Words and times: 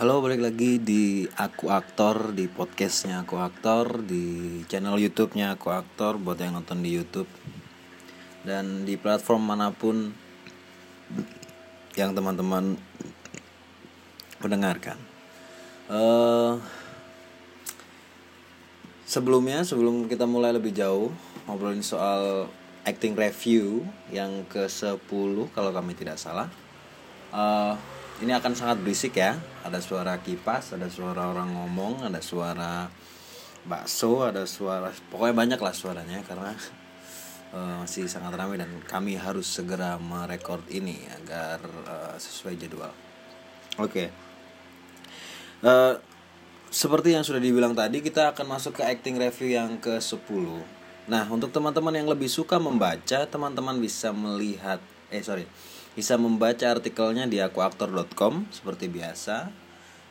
Halo, 0.00 0.24
balik 0.24 0.40
lagi 0.40 0.80
di 0.80 1.28
Aku 1.36 1.68
Aktor 1.68 2.32
di 2.32 2.48
podcastnya 2.48 3.20
Aku 3.20 3.36
Aktor 3.36 4.00
di 4.00 4.64
channel 4.64 4.96
YouTube-nya 4.96 5.60
Aku 5.60 5.68
Aktor 5.68 6.16
buat 6.16 6.40
yang 6.40 6.56
nonton 6.56 6.80
di 6.80 6.88
YouTube 6.88 7.28
dan 8.40 8.88
di 8.88 8.96
platform 8.96 9.44
mana 9.44 9.68
pun 9.76 10.08
yang 12.00 12.16
teman-teman 12.16 12.80
mendengarkan. 14.40 14.96
Uh, 15.92 16.56
sebelumnya, 19.04 19.68
sebelum 19.68 20.08
kita 20.08 20.24
mulai 20.24 20.56
lebih 20.56 20.72
jauh 20.72 21.12
ngobrolin 21.44 21.84
soal 21.84 22.48
acting 22.88 23.12
review 23.12 23.84
yang 24.08 24.48
ke 24.48 24.64
10 24.64 24.96
kalau 25.52 25.70
kami 25.76 25.92
tidak 25.92 26.16
salah. 26.16 26.48
Uh, 27.36 27.99
ini 28.20 28.32
akan 28.36 28.52
sangat 28.52 28.80
berisik 28.84 29.16
ya. 29.16 29.36
Ada 29.64 29.80
suara 29.80 30.20
kipas 30.20 30.76
ada 30.76 30.88
suara 30.92 31.32
orang 31.32 31.52
ngomong 31.56 32.04
ada 32.04 32.20
suara 32.20 32.88
bakso 33.64 34.24
ada 34.24 34.48
suara 34.48 34.88
pokoknya 35.12 35.36
banyak 35.36 35.60
lah 35.60 35.74
suaranya 35.76 36.24
karena 36.24 36.56
uh, 37.52 37.84
masih 37.84 38.08
sangat 38.08 38.32
ramai 38.36 38.56
dan 38.56 38.72
kami 38.88 39.20
harus 39.20 39.44
segera 39.44 40.00
merekord 40.00 40.64
ini 40.72 40.96
agar 41.20 41.60
uh, 41.88 42.16
sesuai 42.16 42.56
jadwal. 42.56 42.92
Oke. 43.80 43.88
Okay. 43.88 44.08
uh, 45.64 45.68
eh, 45.68 45.94
seperti 46.70 47.18
yang 47.18 47.26
sudah 47.26 47.42
dibilang 47.42 47.74
tadi 47.74 47.98
kita 47.98 48.30
akan 48.30 48.46
masuk 48.46 48.78
ke 48.78 48.82
acting 48.86 49.18
review 49.18 49.58
yang 49.58 49.80
ke 49.82 49.98
10 49.98 50.22
nah 51.10 51.26
untuk 51.26 51.50
teman-teman 51.50 51.90
yang 51.90 52.06
lebih 52.06 52.30
suka 52.30 52.62
membaca 52.62 53.26
teman-teman 53.26 53.74
bisa 53.82 54.14
melihat 54.14 54.78
eh 55.10 55.18
sorry 55.18 55.50
bisa 55.98 56.14
membaca 56.14 56.66
artikelnya 56.70 57.26
di 57.26 57.42
akuaktor.com 57.42 58.46
seperti 58.54 58.86
biasa. 58.86 59.50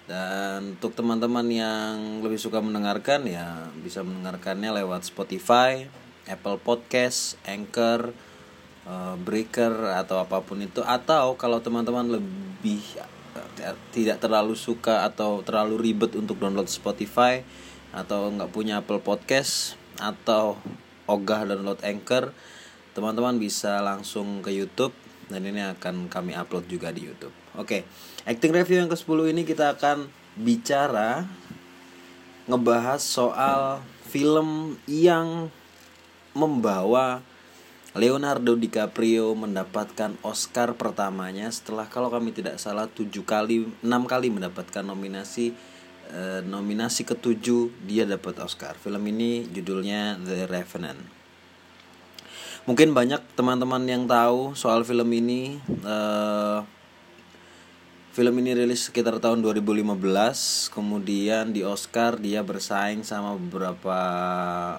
Dan 0.10 0.80
untuk 0.80 0.98
teman-teman 0.98 1.46
yang 1.46 2.26
lebih 2.26 2.42
suka 2.42 2.58
mendengarkan 2.58 3.30
ya 3.30 3.70
bisa 3.86 4.02
mendengarkannya 4.02 4.82
lewat 4.82 5.06
Spotify, 5.06 5.86
Apple 6.26 6.58
Podcast, 6.58 7.38
Anchor, 7.46 8.10
uh, 8.90 9.16
Breaker 9.22 9.94
atau 9.94 10.18
apa 10.18 10.42
pun 10.42 10.66
itu 10.66 10.82
atau 10.82 11.38
kalau 11.38 11.62
teman-teman 11.62 12.18
lebih 12.18 12.82
uh, 13.38 13.78
tidak 13.94 14.18
terlalu 14.18 14.58
suka 14.58 15.06
atau 15.06 15.46
terlalu 15.46 15.78
ribet 15.94 16.18
untuk 16.18 16.42
download 16.42 16.74
Spotify 16.74 17.46
atau 17.94 18.34
nggak 18.34 18.50
punya 18.50 18.82
Apple 18.82 19.06
Podcast 19.06 19.78
atau 20.02 20.58
ogah 21.06 21.46
download 21.46 21.82
Anchor, 21.86 22.34
teman-teman 22.98 23.38
bisa 23.38 23.82
langsung 23.82 24.42
ke 24.42 24.54
YouTube 24.54 24.94
dan 25.30 25.46
ini 25.46 25.62
akan 25.62 26.10
kami 26.10 26.34
upload 26.34 26.66
juga 26.66 26.90
di 26.90 27.06
YouTube. 27.06 27.34
Oke, 27.56 27.86
acting 28.26 28.52
review 28.52 28.82
yang 28.82 28.90
ke-10 28.90 29.20
ini 29.32 29.42
kita 29.46 29.78
akan 29.78 30.10
bicara 30.34 31.30
ngebahas 32.50 33.00
soal 33.00 33.86
film 34.10 34.82
yang 34.90 35.54
membawa 36.34 37.22
Leonardo 37.94 38.58
DiCaprio 38.58 39.34
mendapatkan 39.38 40.18
Oscar 40.26 40.74
pertamanya 40.74 41.50
setelah 41.50 41.86
kalau 41.90 42.10
kami 42.10 42.34
tidak 42.34 42.58
salah 42.62 42.86
tujuh 42.90 43.26
kali 43.26 43.70
enam 43.86 44.06
kali 44.06 44.30
mendapatkan 44.30 44.86
nominasi 44.86 45.54
eh, 46.10 46.42
nominasi 46.46 47.06
ketujuh 47.06 47.86
dia 47.86 48.06
dapat 48.06 48.42
Oscar. 48.42 48.78
Film 48.78 49.02
ini 49.10 49.46
judulnya 49.50 50.18
The 50.22 50.46
Revenant 50.50 51.19
mungkin 52.70 52.94
banyak 52.94 53.34
teman-teman 53.34 53.82
yang 53.90 54.06
tahu 54.06 54.54
soal 54.54 54.86
film 54.86 55.10
ini. 55.10 55.58
Uh, 55.82 56.62
film 58.14 58.38
ini 58.46 58.54
rilis 58.54 58.86
sekitar 58.94 59.18
tahun 59.18 59.42
2015 59.42 59.98
kemudian 60.70 61.50
di 61.50 61.66
Oscar 61.66 62.22
dia 62.22 62.46
bersaing 62.46 63.02
sama 63.02 63.34
beberapa 63.34 63.98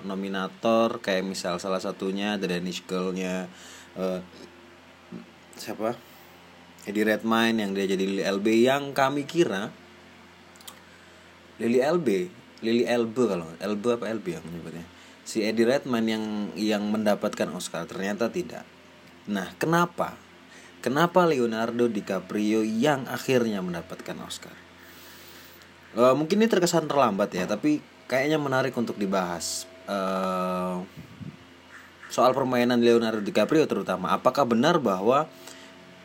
nominator 0.06 1.02
kayak 1.02 1.26
misal 1.26 1.58
salah 1.58 1.82
satunya 1.82 2.38
The 2.38 2.46
Danish 2.58 2.86
Girl-nya 2.86 3.50
uh, 3.98 4.20
siapa? 5.58 5.98
Eddie 6.84 7.06
Redmayne 7.06 7.64
yang 7.64 7.72
dia 7.72 7.90
jadi 7.90 8.04
Lily 8.06 8.24
LB 8.28 8.46
yang 8.60 8.82
kami 8.92 9.24
kira 9.24 9.72
Lily 11.58 11.80
LB 11.80 12.08
Lily 12.60 12.84
LB 12.84 13.16
kalau 13.24 13.48
LB 13.56 13.84
apa 13.98 14.04
LB 14.14 14.26
yang 14.36 14.44
menyebutnya 14.44 14.99
si 15.24 15.44
Eddie 15.44 15.68
Redmayne 15.68 16.08
yang 16.08 16.24
yang 16.56 16.82
mendapatkan 16.88 17.48
Oscar 17.52 17.86
ternyata 17.86 18.32
tidak. 18.32 18.64
Nah, 19.30 19.52
kenapa? 19.60 20.16
Kenapa 20.80 21.28
Leonardo 21.28 21.92
DiCaprio 21.92 22.64
yang 22.64 23.04
akhirnya 23.04 23.60
mendapatkan 23.60 24.16
Oscar? 24.24 24.56
Uh, 25.92 26.16
mungkin 26.16 26.40
ini 26.40 26.48
terkesan 26.48 26.88
terlambat 26.88 27.34
ya, 27.36 27.44
tapi 27.44 27.84
kayaknya 28.08 28.40
menarik 28.40 28.72
untuk 28.72 28.96
dibahas. 28.96 29.68
Uh, 29.84 30.80
soal 32.08 32.32
permainan 32.32 32.80
Leonardo 32.80 33.20
DiCaprio 33.20 33.68
terutama, 33.68 34.16
apakah 34.16 34.48
benar 34.48 34.80
bahwa 34.80 35.28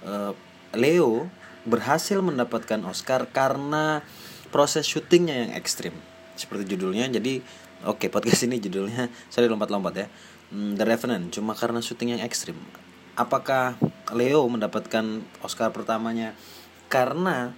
uh, 0.03 0.33
Leo 0.75 1.31
berhasil 1.63 2.19
mendapatkan 2.19 2.77
Oscar 2.85 3.25
karena 3.31 4.03
proses 4.51 4.83
syutingnya 4.85 5.47
yang 5.47 5.51
ekstrim? 5.55 5.95
Seperti 6.35 6.75
judulnya, 6.75 7.07
jadi 7.07 7.39
Oke, 7.85 8.09
podcast 8.09 8.49
ini 8.49 8.57
judulnya 8.57 9.13
sorry 9.29 9.45
lompat-lompat 9.45 9.93
ya. 9.93 10.07
Hmm, 10.49 10.73
The 10.73 10.89
Revenant 10.89 11.29
cuma 11.29 11.53
karena 11.53 11.85
syuting 11.85 12.17
yang 12.17 12.23
ekstrim. 12.25 12.57
Apakah 13.13 13.77
Leo 14.09 14.41
mendapatkan 14.49 15.21
Oscar 15.45 15.69
pertamanya 15.69 16.33
karena 16.89 17.53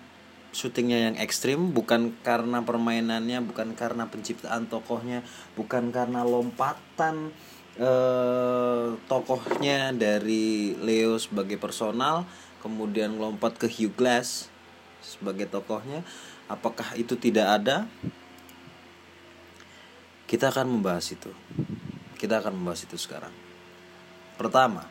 syutingnya 0.51 1.07
yang 1.07 1.15
ekstrim 1.15 1.71
bukan 1.71 2.11
karena 2.27 2.59
permainannya, 2.59 3.39
bukan 3.39 3.71
karena 3.71 4.11
penciptaan 4.11 4.67
tokohnya, 4.67 5.23
bukan 5.55 5.95
karena 5.95 6.27
lompatan 6.27 7.31
eh, 7.79 8.99
tokohnya 9.07 9.95
dari 9.95 10.75
Leo 10.75 11.15
sebagai 11.23 11.55
personal, 11.55 12.27
kemudian 12.59 13.15
lompat 13.15 13.55
ke 13.55 13.71
Hugh 13.71 13.95
Glass 13.95 14.51
sebagai 14.99 15.47
tokohnya. 15.47 16.03
Apakah 16.51 16.99
itu 16.99 17.15
tidak 17.15 17.63
ada? 17.63 17.87
Kita 20.27 20.51
akan 20.51 20.67
membahas 20.67 21.07
itu. 21.15 21.31
Kita 22.19 22.43
akan 22.43 22.59
membahas 22.59 22.83
itu 22.83 22.99
sekarang. 22.99 23.31
Pertama, 24.35 24.83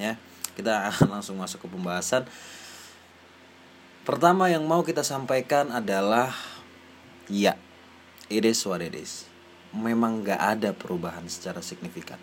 ya, 0.00 0.16
kita 0.56 0.82
akan 0.90 1.20
langsung 1.20 1.36
masuk 1.36 1.68
ke 1.68 1.68
pembahasan. 1.68 2.24
Pertama 4.08 4.48
yang 4.48 4.64
mau 4.64 4.80
kita 4.80 5.04
sampaikan 5.04 5.68
adalah 5.68 6.32
ya, 7.28 7.60
it 8.32 8.48
is 8.48 8.64
what 8.64 8.80
it 8.80 8.96
is. 8.96 9.28
Memang 9.76 10.24
gak 10.24 10.40
ada 10.40 10.72
perubahan 10.72 11.28
secara 11.28 11.60
signifikan. 11.60 12.20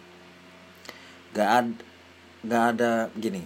Gak 1.37 1.49
ada, 1.49 1.73
gak 2.41 2.63
ada 2.77 2.91
gini. 3.13 3.45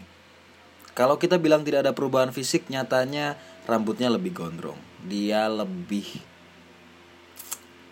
Kalau 0.96 1.20
kita 1.20 1.36
bilang 1.36 1.68
tidak 1.68 1.84
ada 1.84 1.92
perubahan 1.92 2.32
fisik, 2.32 2.72
nyatanya 2.72 3.36
rambutnya 3.68 4.08
lebih 4.08 4.32
gondrong. 4.32 4.80
Dia 5.04 5.52
lebih 5.52 6.08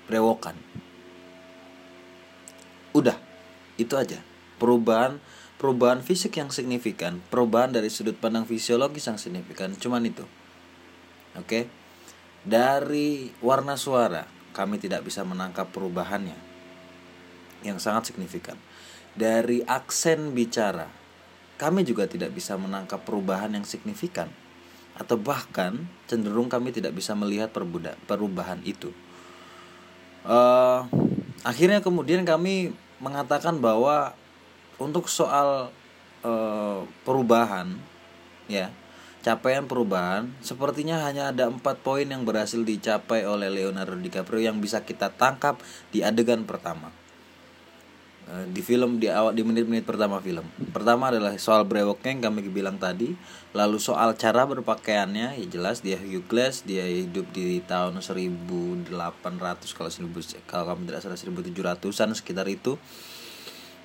brewokan 0.08 0.56
udah 2.94 3.18
itu 3.78 3.94
aja. 3.98 4.22
Perubahan 4.62 5.20
perubahan 5.58 6.04
fisik 6.04 6.38
yang 6.40 6.52
signifikan 6.52 7.24
perubahan 7.32 7.72
dari 7.72 7.88
sudut 7.88 8.18
pandang 8.20 8.46
fisiologis 8.48 9.10
yang 9.10 9.18
signifikan 9.20 9.74
cuman 9.76 10.08
itu. 10.08 10.26
Oke? 11.36 11.68
Dari 12.44 13.32
warna 13.42 13.80
suara 13.80 14.28
kami 14.54 14.78
tidak 14.78 15.04
bisa 15.04 15.26
menangkap 15.26 15.74
perubahannya. 15.74 16.38
Yang 17.66 17.80
sangat 17.82 18.14
signifikan. 18.14 18.60
Dari 19.14 19.64
aksen 19.66 20.34
bicara 20.34 21.04
kami 21.58 21.86
juga 21.88 22.10
tidak 22.10 22.34
bisa 22.36 22.60
menangkap 22.60 23.02
perubahan 23.02 23.56
yang 23.56 23.66
signifikan. 23.66 24.28
Atau 24.94 25.18
bahkan 25.18 25.90
cenderung 26.06 26.52
kami 26.52 26.70
tidak 26.76 26.94
bisa 26.94 27.16
melihat 27.18 27.50
perubahan 28.06 28.60
itu. 28.68 28.94
Uh, 30.28 30.86
akhirnya 31.44 31.84
kemudian 31.84 32.24
kami 32.24 32.72
mengatakan 33.04 33.60
bahwa 33.60 34.16
untuk 34.80 35.12
soal 35.12 35.70
uh, 36.24 36.80
perubahan 37.04 37.76
ya 38.48 38.72
capaian 39.24 39.64
perubahan 39.68 40.32
sepertinya 40.44 41.04
hanya 41.08 41.32
ada 41.32 41.48
empat 41.48 41.80
poin 41.80 42.04
yang 42.04 42.28
berhasil 42.28 42.60
dicapai 42.60 43.24
oleh 43.24 43.48
Leonardo 43.48 43.96
DiCaprio 43.96 44.44
yang 44.44 44.60
bisa 44.60 44.84
kita 44.84 45.12
tangkap 45.12 45.60
di 45.96 46.04
adegan 46.04 46.44
pertama 46.44 46.92
di 48.24 48.64
film 48.64 48.98
di 48.98 49.12
awal 49.12 49.36
di 49.36 49.44
menit-menit 49.44 49.84
pertama 49.86 50.18
film. 50.24 50.48
Pertama 50.72 51.12
adalah 51.12 51.36
soal 51.36 51.68
brewoknya 51.68 52.18
yang 52.18 52.22
kami 52.32 52.48
bilang 52.50 52.80
tadi. 52.80 53.14
Lalu 53.54 53.78
soal 53.78 54.16
cara 54.18 54.48
berpakaiannya 54.50 55.38
ya 55.38 55.46
jelas 55.46 55.86
dia 55.86 56.00
Hugh 56.00 56.26
Glass 56.26 56.66
dia 56.66 56.88
hidup 56.88 57.30
di 57.36 57.62
tahun 57.62 58.02
1800 58.02 58.90
kalau 59.76 59.92
1000 59.92 60.50
kalau 60.50 60.66
kami 60.74 60.90
tidak 60.90 61.02
salah 61.06 61.20
1700-an 61.20 62.10
sekitar 62.18 62.48
itu. 62.50 62.80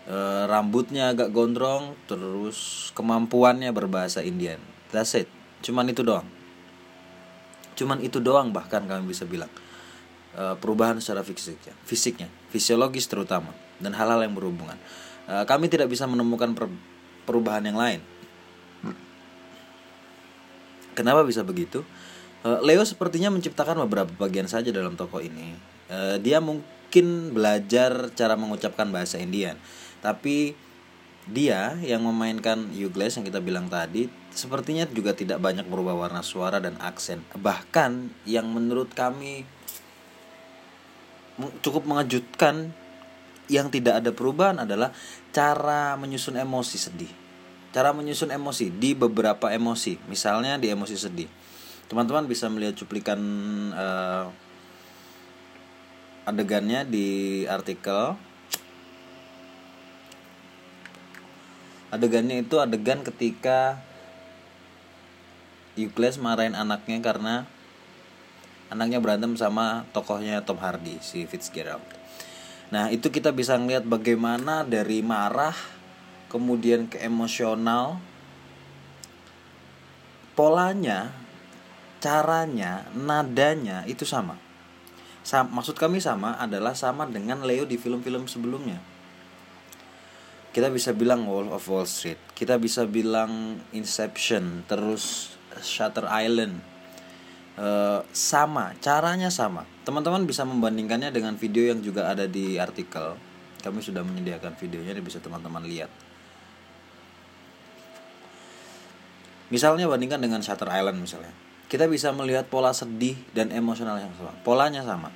E, 0.08 0.16
rambutnya 0.48 1.12
agak 1.12 1.28
gondrong 1.34 1.92
terus 2.08 2.88
kemampuannya 2.96 3.68
berbahasa 3.74 4.24
Indian. 4.24 4.62
That's 4.94 5.12
it. 5.18 5.28
Cuman 5.60 5.92
itu 5.92 6.00
doang. 6.00 6.24
Cuman 7.76 8.00
itu 8.00 8.22
doang 8.22 8.54
bahkan 8.54 8.86
kami 8.88 9.12
bisa 9.12 9.28
bilang. 9.28 9.50
Uh, 10.38 10.54
perubahan 10.60 11.00
secara 11.00 11.24
fisiknya 11.24 11.72
fisiknya 11.88 12.28
fisiologis 12.52 13.08
terutama 13.08 13.50
dan 13.78 13.94
hal-hal 13.94 14.22
yang 14.22 14.34
berhubungan. 14.34 14.78
Uh, 15.28 15.44
kami 15.44 15.68
tidak 15.68 15.90
bisa 15.90 16.08
menemukan 16.08 16.54
per 16.56 16.66
perubahan 17.28 17.64
yang 17.66 17.76
lain. 17.76 18.00
Kenapa 20.96 21.22
bisa 21.22 21.46
begitu? 21.46 21.86
Uh, 22.42 22.58
Leo 22.64 22.82
sepertinya 22.82 23.30
menciptakan 23.30 23.78
beberapa 23.86 24.10
bagian 24.18 24.50
saja 24.50 24.74
dalam 24.74 24.98
toko 24.98 25.22
ini. 25.22 25.54
Uh, 25.86 26.18
dia 26.18 26.42
mungkin 26.42 27.30
belajar 27.30 28.10
cara 28.18 28.34
mengucapkan 28.34 28.90
bahasa 28.90 29.20
Indian. 29.20 29.54
Tapi 30.02 30.58
dia 31.28 31.76
yang 31.84 32.02
memainkan 32.08 32.72
Ugles 32.72 33.20
yang 33.20 33.26
kita 33.28 33.38
bilang 33.44 33.68
tadi 33.68 34.08
sepertinya 34.32 34.88
juga 34.88 35.12
tidak 35.12 35.42
banyak 35.44 35.68
berubah 35.68 35.92
warna 35.92 36.24
suara 36.24 36.56
dan 36.56 36.80
aksen. 36.80 37.20
Bahkan 37.36 38.24
yang 38.24 38.48
menurut 38.48 38.90
kami 38.96 39.44
cukup 41.62 41.86
mengejutkan 41.86 42.74
yang 43.48 43.72
tidak 43.72 44.04
ada 44.04 44.12
perubahan 44.12 44.62
adalah 44.62 44.92
cara 45.32 45.96
menyusun 45.96 46.36
emosi 46.36 46.76
sedih. 46.76 47.12
Cara 47.72 47.92
menyusun 47.92 48.32
emosi 48.32 48.72
di 48.72 48.96
beberapa 48.96 49.52
emosi, 49.52 50.00
misalnya 50.08 50.56
di 50.56 50.72
emosi 50.72 50.96
sedih. 50.96 51.28
Teman-teman 51.88 52.28
bisa 52.28 52.48
melihat 52.52 52.76
cuplikan 52.76 53.20
uh, 53.72 54.28
adegannya 56.28 56.84
di 56.84 57.08
artikel 57.48 58.20
adegannya 61.88 62.44
itu 62.44 62.60
adegan 62.60 63.00
ketika 63.00 63.80
Euclides 65.72 66.20
marahin 66.20 66.52
anaknya 66.52 67.00
karena 67.00 67.48
anaknya 68.68 69.00
berantem 69.00 69.32
sama 69.40 69.88
tokohnya 69.96 70.44
Tom 70.44 70.60
Hardy 70.60 71.00
si 71.00 71.24
Fitzgerald. 71.24 71.97
Nah 72.68 72.92
itu 72.92 73.08
kita 73.08 73.32
bisa 73.32 73.56
ngeliat 73.56 73.84
bagaimana 73.84 74.64
dari 74.64 75.00
marah 75.00 75.56
kemudian 76.28 76.88
ke 76.88 77.00
emosional. 77.00 78.00
Polanya 80.36 81.10
caranya 81.98 82.86
nadanya 82.94 83.82
itu 83.90 84.06
sama. 84.06 84.38
Sam, 85.26 85.50
maksud 85.50 85.74
kami 85.74 85.98
sama 85.98 86.38
adalah 86.38 86.72
sama 86.72 87.04
dengan 87.04 87.42
Leo 87.42 87.66
di 87.66 87.74
film-film 87.74 88.30
sebelumnya. 88.30 88.78
Kita 90.54 90.70
bisa 90.72 90.94
bilang 90.94 91.26
Wall 91.26 91.50
of 91.50 91.66
Wall 91.66 91.84
Street 91.84 92.28
kita 92.38 92.54
bisa 92.54 92.86
bilang 92.86 93.58
Inception 93.74 94.62
terus 94.70 95.34
Shutter 95.58 96.06
Island 96.06 96.62
uh, 97.58 98.00
sama 98.14 98.72
caranya 98.78 99.28
sama. 99.28 99.66
Teman-teman 99.82 100.24
bisa 100.24 100.46
membandingkannya 100.46 101.10
dengan 101.10 101.34
video 101.34 101.66
yang 101.66 101.82
juga 101.82 102.08
ada 102.08 102.24
di 102.30 102.56
artikel. 102.56 103.18
Kami 103.58 103.82
sudah 103.82 104.06
menyediakan 104.06 104.54
videonya 104.54 104.94
bisa 105.02 105.18
teman-teman 105.18 105.66
lihat. 105.66 105.90
Misalnya 109.50 109.90
bandingkan 109.90 110.20
dengan 110.22 110.44
Shutter 110.44 110.70
Island 110.70 111.02
misalnya. 111.02 111.34
Kita 111.68 111.84
bisa 111.84 112.14
melihat 112.16 112.48
pola 112.48 112.72
sedih 112.72 113.16
dan 113.36 113.52
emosional 113.52 114.00
yang 114.00 114.12
sama. 114.16 114.32
Polanya 114.40 114.80
sama. 114.84 115.12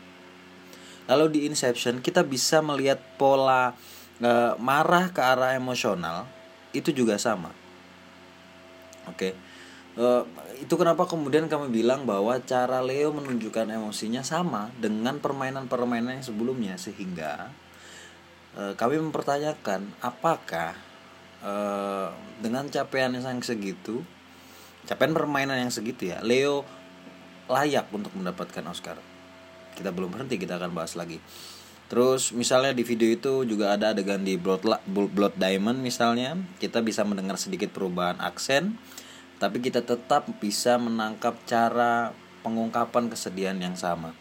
Lalu 1.09 1.25
di 1.33 1.41
Inception 1.49 2.05
kita 2.05 2.25
bisa 2.25 2.61
melihat 2.61 3.01
pola 3.17 3.73
e, 4.21 4.31
marah 4.61 5.13
ke 5.13 5.21
arah 5.21 5.57
emosional 5.57 6.29
itu 6.77 6.93
juga 6.93 7.17
sama. 7.17 7.53
Oke. 9.09 9.33
okay. 9.33 9.52
E, 9.97 10.07
itu 10.63 10.75
kenapa 10.79 11.05
kemudian 11.09 11.51
kami 11.51 11.73
bilang 11.73 12.07
bahwa 12.07 12.39
cara 12.45 12.81
Leo 12.81 13.11
menunjukkan 13.11 13.69
emosinya 13.69 14.23
sama 14.23 14.71
dengan 14.79 15.19
permainan-permainan 15.19 16.21
yang 16.21 16.27
sebelumnya 16.27 16.75
sehingga 16.79 17.51
e, 18.57 18.77
kami 18.79 19.01
mempertanyakan 19.01 19.91
apakah 20.01 20.77
e, 21.43 21.55
dengan 22.41 22.69
capaian 22.69 23.13
yang 23.15 23.43
segitu 23.43 24.05
capaian 24.87 25.15
permainan 25.15 25.63
yang 25.63 25.73
segitu 25.73 26.11
ya 26.11 26.19
Leo 26.23 26.67
layak 27.51 27.91
untuk 27.93 28.15
mendapatkan 28.15 28.65
Oscar. 28.71 28.97
Kita 29.73 29.91
belum 29.91 30.15
berhenti 30.15 30.37
kita 30.39 30.57
akan 30.61 30.73
bahas 30.73 30.95
lagi. 30.95 31.19
Terus 31.93 32.33
misalnya 32.33 32.73
di 32.73 32.89
video 32.89 33.13
itu 33.13 33.45
juga 33.45 33.77
ada 33.77 33.93
adegan 33.93 34.25
di 34.25 34.41
Blood, 34.41 34.65
Blood 34.89 35.37
Diamond 35.37 35.77
misalnya 35.85 36.41
Kita 36.57 36.81
bisa 36.81 37.05
mendengar 37.05 37.37
sedikit 37.37 37.69
perubahan 37.69 38.17
aksen 38.17 38.81
Tapi 39.43 39.59
kita 39.59 39.83
tetap 39.83 40.31
bisa 40.39 40.79
menangkap 40.79 41.35
cara 41.51 42.15
pengungkapan 42.47 43.11
kesedihan 43.11 43.59
yang 43.59 43.75
sama. 43.75 44.15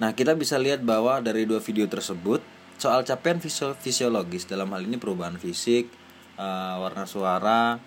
Nah 0.00 0.16
kita 0.16 0.32
bisa 0.32 0.56
lihat 0.56 0.80
bahwa 0.80 1.20
dari 1.20 1.44
dua 1.44 1.60
video 1.60 1.84
tersebut 1.84 2.40
Soal 2.76 3.08
capaian 3.08 3.40
fisiologis 3.80 4.44
dalam 4.44 4.68
hal 4.76 4.84
ini 4.84 5.00
perubahan 5.00 5.40
fisik 5.40 5.88
uh, 6.36 6.76
Warna 6.84 7.08
suara 7.08 7.80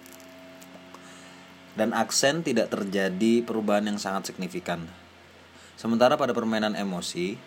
Dan 1.77 1.94
aksen 1.94 2.42
tidak 2.42 2.74
terjadi 2.74 3.45
perubahan 3.45 3.85
yang 3.85 4.01
sangat 4.01 4.33
signifikan. 4.33 4.89
Sementara 5.77 6.18
pada 6.18 6.33
permainan 6.33 6.74
emosi 6.74 7.38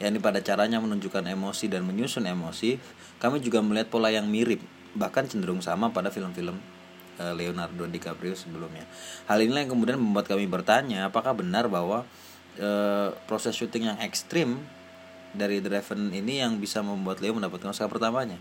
yakni 0.00 0.16
pada 0.16 0.40
caranya 0.40 0.80
menunjukkan 0.80 1.28
emosi 1.28 1.68
dan 1.68 1.84
menyusun 1.84 2.24
emosi, 2.24 2.80
kami 3.20 3.36
juga 3.44 3.60
melihat 3.60 3.92
pola 3.92 4.08
yang 4.08 4.32
mirip, 4.32 4.64
bahkan 4.96 5.28
cenderung 5.28 5.60
sama 5.60 5.92
pada 5.92 6.08
film-film 6.08 6.56
eh, 6.56 6.79
Leonardo 7.36 7.84
DiCaprio 7.84 8.32
sebelumnya. 8.32 8.88
Hal 9.28 9.44
inilah 9.44 9.66
yang 9.66 9.72
kemudian 9.76 9.98
membuat 10.00 10.26
kami 10.30 10.48
bertanya, 10.48 11.12
apakah 11.12 11.36
benar 11.36 11.68
bahwa 11.68 12.08
e, 12.56 12.68
proses 13.28 13.52
syuting 13.52 13.92
yang 13.92 13.98
ekstrim 14.00 14.60
dari 15.36 15.60
Draven 15.60 16.10
ini 16.10 16.40
yang 16.40 16.58
bisa 16.58 16.80
membuat 16.80 17.20
Leo 17.20 17.36
mendapatkan 17.36 17.70
Oscar 17.70 17.92
pertamanya? 17.92 18.40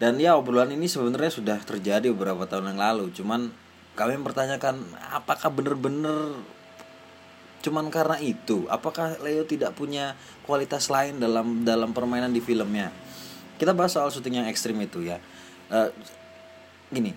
Dan 0.00 0.18
ya 0.18 0.34
obrolan 0.34 0.74
ini 0.74 0.90
sebenarnya 0.90 1.30
sudah 1.30 1.58
terjadi 1.62 2.10
beberapa 2.10 2.50
tahun 2.50 2.74
yang 2.74 2.80
lalu, 2.82 3.14
cuman 3.14 3.54
kami 3.94 4.18
mempertanyakan 4.18 4.82
apakah 5.14 5.48
benar-benar 5.54 6.34
cuman 7.64 7.88
karena 7.88 8.20
itu 8.20 8.68
apakah 8.68 9.16
Leo 9.24 9.48
tidak 9.48 9.72
punya 9.72 10.12
kualitas 10.44 10.92
lain 10.92 11.16
dalam 11.16 11.64
dalam 11.64 11.96
permainan 11.96 12.28
di 12.28 12.44
filmnya 12.44 12.92
kita 13.56 13.72
bahas 13.72 13.96
soal 13.96 14.12
syuting 14.12 14.44
yang 14.44 14.48
ekstrim 14.52 14.76
itu 14.84 15.00
ya 15.00 15.16
uh, 15.72 15.88
gini 16.94 17.12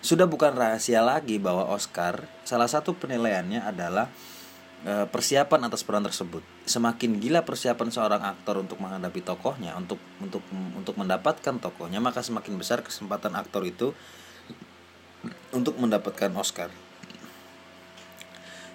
sudah 0.00 0.26
bukan 0.26 0.56
rahasia 0.56 1.04
lagi 1.04 1.38
bahwa 1.38 1.70
Oscar 1.70 2.26
salah 2.42 2.66
satu 2.66 2.96
penilaiannya 2.96 3.62
adalah 3.62 4.10
uh, 4.88 5.06
persiapan 5.06 5.70
atas 5.70 5.86
peran 5.86 6.02
tersebut 6.02 6.42
semakin 6.66 7.22
gila 7.22 7.46
persiapan 7.46 7.88
seorang 7.94 8.22
aktor 8.26 8.58
untuk 8.58 8.82
menghadapi 8.82 9.22
tokohnya 9.22 9.78
untuk 9.78 10.02
untuk 10.18 10.42
untuk 10.50 10.98
mendapatkan 10.98 11.62
tokohnya 11.62 12.02
maka 12.02 12.26
semakin 12.26 12.58
besar 12.58 12.82
kesempatan 12.82 13.38
aktor 13.38 13.62
itu 13.62 13.94
untuk 15.54 15.76
mendapatkan 15.78 16.32
Oscar 16.34 16.72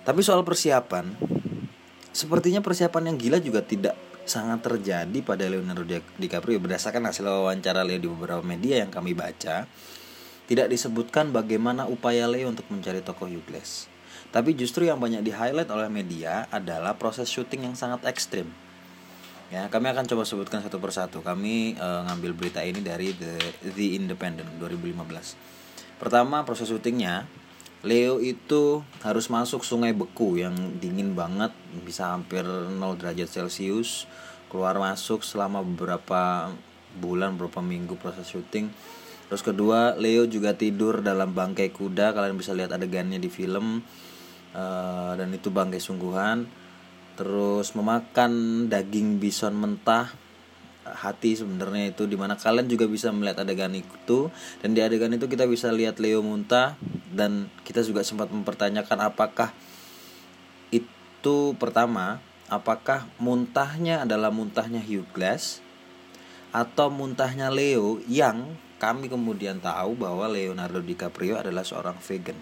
tapi 0.05 0.21
soal 0.21 0.45
persiapan, 0.45 1.17
sepertinya 2.13 2.61
persiapan 2.61 3.09
yang 3.09 3.17
gila 3.17 3.37
juga 3.41 3.65
tidak 3.65 3.97
sangat 4.29 4.61
terjadi 4.61 5.17
pada 5.25 5.49
Leonardo 5.49 5.81
DiCaprio 6.21 6.61
berdasarkan 6.61 7.09
hasil 7.09 7.25
wawancara 7.25 7.81
Leo 7.81 7.97
di 7.97 8.05
beberapa 8.05 8.45
media 8.45 8.85
yang 8.85 8.93
kami 8.93 9.17
baca. 9.17 9.65
Tidak 10.45 10.69
disebutkan 10.69 11.33
bagaimana 11.33 11.89
upaya 11.89 12.29
Leo 12.29 12.53
untuk 12.53 12.69
mencari 12.69 13.01
tokoh 13.01 13.25
Hughes. 13.25 13.89
Tapi 14.29 14.53
justru 14.53 14.85
yang 14.85 15.01
banyak 15.01 15.25
di-highlight 15.25 15.71
oleh 15.73 15.89
media 15.89 16.45
adalah 16.53 16.93
proses 16.99 17.31
syuting 17.31 17.71
yang 17.71 17.75
sangat 17.77 18.05
ekstrim. 18.05 18.51
Ya, 19.53 19.69
kami 19.69 19.89
akan 19.89 20.05
coba 20.09 20.25
sebutkan 20.25 20.61
satu 20.61 20.81
persatu. 20.81 21.21
Kami 21.21 21.77
e, 21.77 21.87
ngambil 22.09 22.33
berita 22.33 22.65
ini 22.65 22.81
dari 22.81 23.13
The, 23.13 23.37
The 23.73 23.87
Independent 23.97 24.57
2015. 24.57 26.01
Pertama, 26.01 26.43
proses 26.43 26.69
syutingnya 26.69 27.29
Leo 27.85 28.17
itu 28.17 28.81
harus 29.05 29.29
masuk 29.29 29.61
sungai 29.61 29.93
beku 29.93 30.41
yang 30.41 30.57
dingin 30.81 31.13
banget 31.13 31.53
bisa 31.85 32.09
hampir 32.09 32.41
0 32.41 32.81
derajat 32.97 33.29
celcius 33.29 34.09
keluar 34.49 34.73
masuk 34.81 35.21
selama 35.21 35.61
beberapa 35.61 36.49
bulan 36.97 37.37
beberapa 37.37 37.61
minggu 37.61 37.93
proses 38.01 38.25
syuting 38.25 38.73
terus 39.27 39.41
kedua 39.41 39.97
Leo 39.97 40.29
juga 40.29 40.53
tidur 40.53 41.01
dalam 41.01 41.33
bangkai 41.33 41.73
kuda. 41.73 42.13
Kalian 42.13 42.37
bisa 42.37 42.51
lihat 42.53 42.73
adegannya 42.73 43.17
di 43.17 43.29
film. 43.29 43.81
Uh, 44.55 45.13
dan 45.19 45.29
itu 45.35 45.51
bangkai 45.51 45.83
sungguhan. 45.83 46.47
Terus 47.15 47.75
memakan 47.75 48.65
daging 48.67 49.19
bison 49.19 49.55
mentah 49.55 50.11
hati 50.85 51.33
sebenarnya 51.33 51.97
itu 51.97 52.05
di 52.05 52.13
mana 52.13 52.37
kalian 52.37 52.69
juga 52.69 52.85
bisa 52.85 53.09
melihat 53.09 53.41
adegan 53.41 53.73
itu. 53.73 54.29
Dan 54.61 54.77
di 54.77 54.85
adegan 54.85 55.11
itu 55.11 55.25
kita 55.25 55.49
bisa 55.49 55.73
lihat 55.73 55.97
Leo 55.97 56.21
muntah 56.21 56.77
dan 57.09 57.49
kita 57.65 57.81
juga 57.81 58.05
sempat 58.05 58.29
mempertanyakan 58.29 59.09
apakah 59.09 59.49
itu 60.69 61.57
pertama 61.57 62.21
apakah 62.45 63.09
muntahnya 63.17 64.05
adalah 64.05 64.29
muntahnya 64.29 64.77
Hugh 64.83 65.07
Glass 65.15 65.65
atau 66.53 66.93
muntahnya 66.93 67.49
Leo 67.49 67.97
yang 68.05 68.53
kami 68.75 69.07
kemudian 69.07 69.63
tahu 69.63 69.95
bahwa 69.95 70.27
Leonardo 70.27 70.83
DiCaprio 70.83 71.39
adalah 71.39 71.63
seorang 71.63 71.95
vegan. 72.03 72.35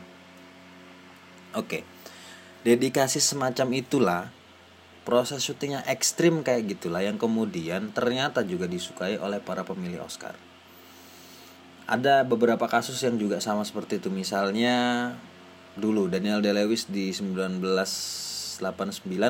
Oke. 1.53 1.85
Dedikasi 2.63 3.19
semacam 3.19 3.67
itulah 3.75 4.23
proses 5.03 5.43
syutingnya 5.43 5.83
ekstrim 5.85 6.41
kayak 6.41 6.79
gitulah 6.79 7.03
yang 7.03 7.19
kemudian 7.19 7.91
ternyata 7.91 8.41
juga 8.47 8.71
disukai 8.71 9.19
oleh 9.19 9.43
para 9.43 9.67
pemilih 9.67 9.99
Oscar. 10.01 10.33
Ada 11.83 12.23
beberapa 12.23 12.63
kasus 12.71 12.95
yang 13.03 13.19
juga 13.19 13.43
sama 13.43 13.67
seperti 13.67 13.99
itu 13.99 14.07
misalnya 14.07 15.11
dulu 15.75 16.07
Daniel 16.07 16.39
Day-Lewis 16.39 16.87
di 16.87 17.11
1989 17.11 18.63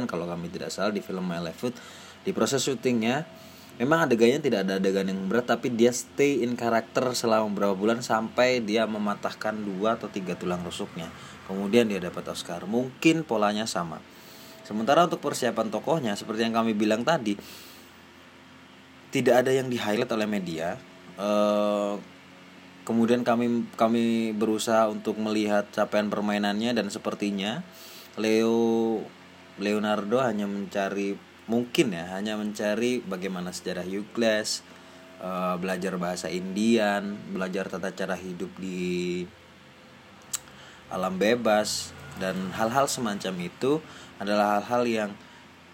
kalau 0.05 0.29
kami 0.29 0.53
tidak 0.53 0.69
salah 0.69 0.93
di 0.93 1.01
film 1.01 1.25
My 1.25 1.41
Left 1.41 1.59
Foot 1.59 1.75
di 2.21 2.31
proses 2.31 2.61
syutingnya 2.61 3.25
memang 3.81 4.05
adegannya 4.05 4.37
tidak 4.37 4.59
ada 4.69 4.77
adegan 4.77 5.09
yang 5.09 5.25
berat 5.25 5.49
tapi 5.49 5.73
dia 5.73 5.89
stay 5.89 6.45
in 6.45 6.53
karakter 6.53 7.09
selama 7.17 7.49
beberapa 7.49 7.75
bulan 7.77 8.05
sampai 8.05 8.61
dia 8.61 8.85
mematahkan 8.85 9.57
dua 9.57 9.97
atau 9.97 10.11
tiga 10.11 10.37
tulang 10.37 10.61
rusuknya. 10.61 11.09
Kemudian 11.49 11.89
dia 11.89 11.97
dapat 11.97 12.23
Oscar. 12.29 12.63
Mungkin 12.69 13.25
polanya 13.25 13.65
sama. 13.65 13.99
Sementara 14.63 15.09
untuk 15.09 15.19
persiapan 15.19 15.67
tokohnya 15.73 16.13
seperti 16.15 16.45
yang 16.45 16.55
kami 16.55 16.71
bilang 16.71 17.03
tadi 17.03 17.35
tidak 19.11 19.45
ada 19.45 19.51
yang 19.51 19.67
di 19.67 19.75
highlight 19.75 20.13
oleh 20.13 20.29
media. 20.29 20.79
Uh, 21.19 21.99
kemudian 22.87 23.21
kami 23.21 23.67
kami 23.75 24.33
berusaha 24.33 24.89
untuk 24.89 25.19
melihat 25.19 25.67
capaian 25.69 26.09
permainannya 26.09 26.73
dan 26.73 26.87
sepertinya 26.89 27.61
Leo 28.17 29.01
Leonardo 29.61 30.17
hanya 30.21 30.49
mencari 30.49 31.32
mungkin 31.45 31.91
ya 31.91 32.15
hanya 32.15 32.39
mencari 32.39 33.03
bagaimana 33.03 33.51
sejarah 33.51 33.83
Euclides 33.83 34.63
uh, 35.19 35.59
belajar 35.59 35.99
bahasa 35.99 36.31
Indian 36.31 37.19
belajar 37.31 37.67
tata 37.67 37.91
cara 37.91 38.15
hidup 38.15 38.51
di 38.59 39.27
alam 40.93 41.17
bebas 41.17 41.89
dan 42.21 42.53
hal-hal 42.53 42.85
semacam 42.85 43.33
itu 43.49 43.81
adalah 44.21 44.61
hal-hal 44.61 44.83
yang 44.85 45.11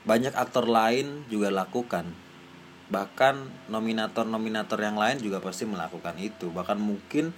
banyak 0.07 0.31
aktor 0.31 0.65
lain 0.65 1.27
juga 1.27 1.51
lakukan. 1.51 2.07
Bahkan 2.89 3.67
nominator-nominator 3.69 4.79
yang 4.81 4.97
lain 4.97 5.19
juga 5.21 5.43
pasti 5.43 5.67
melakukan 5.67 6.15
itu. 6.17 6.49
Bahkan 6.49 6.79
mungkin 6.79 7.35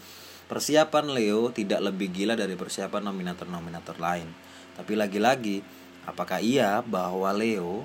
persiapan 0.47 1.11
Leo 1.11 1.49
tidak 1.51 1.81
lebih 1.81 2.13
gila 2.13 2.37
dari 2.37 2.53
persiapan 2.53 3.09
nominator-nominator 3.09 3.97
lain. 3.97 4.29
Tapi 4.77 4.93
lagi-lagi 4.95 5.65
apakah 6.07 6.39
iya 6.39 6.79
bahwa 6.85 7.33
Leo 7.35 7.83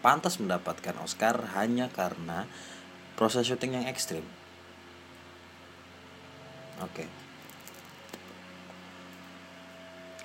pantas 0.00 0.40
mendapatkan 0.40 0.96
Oscar 1.00 1.56
hanya 1.56 1.92
karena 1.92 2.48
proses 3.16 3.44
syuting 3.44 3.76
yang 3.76 3.86
ekstrim. 3.88 4.24
Oke. 6.80 7.04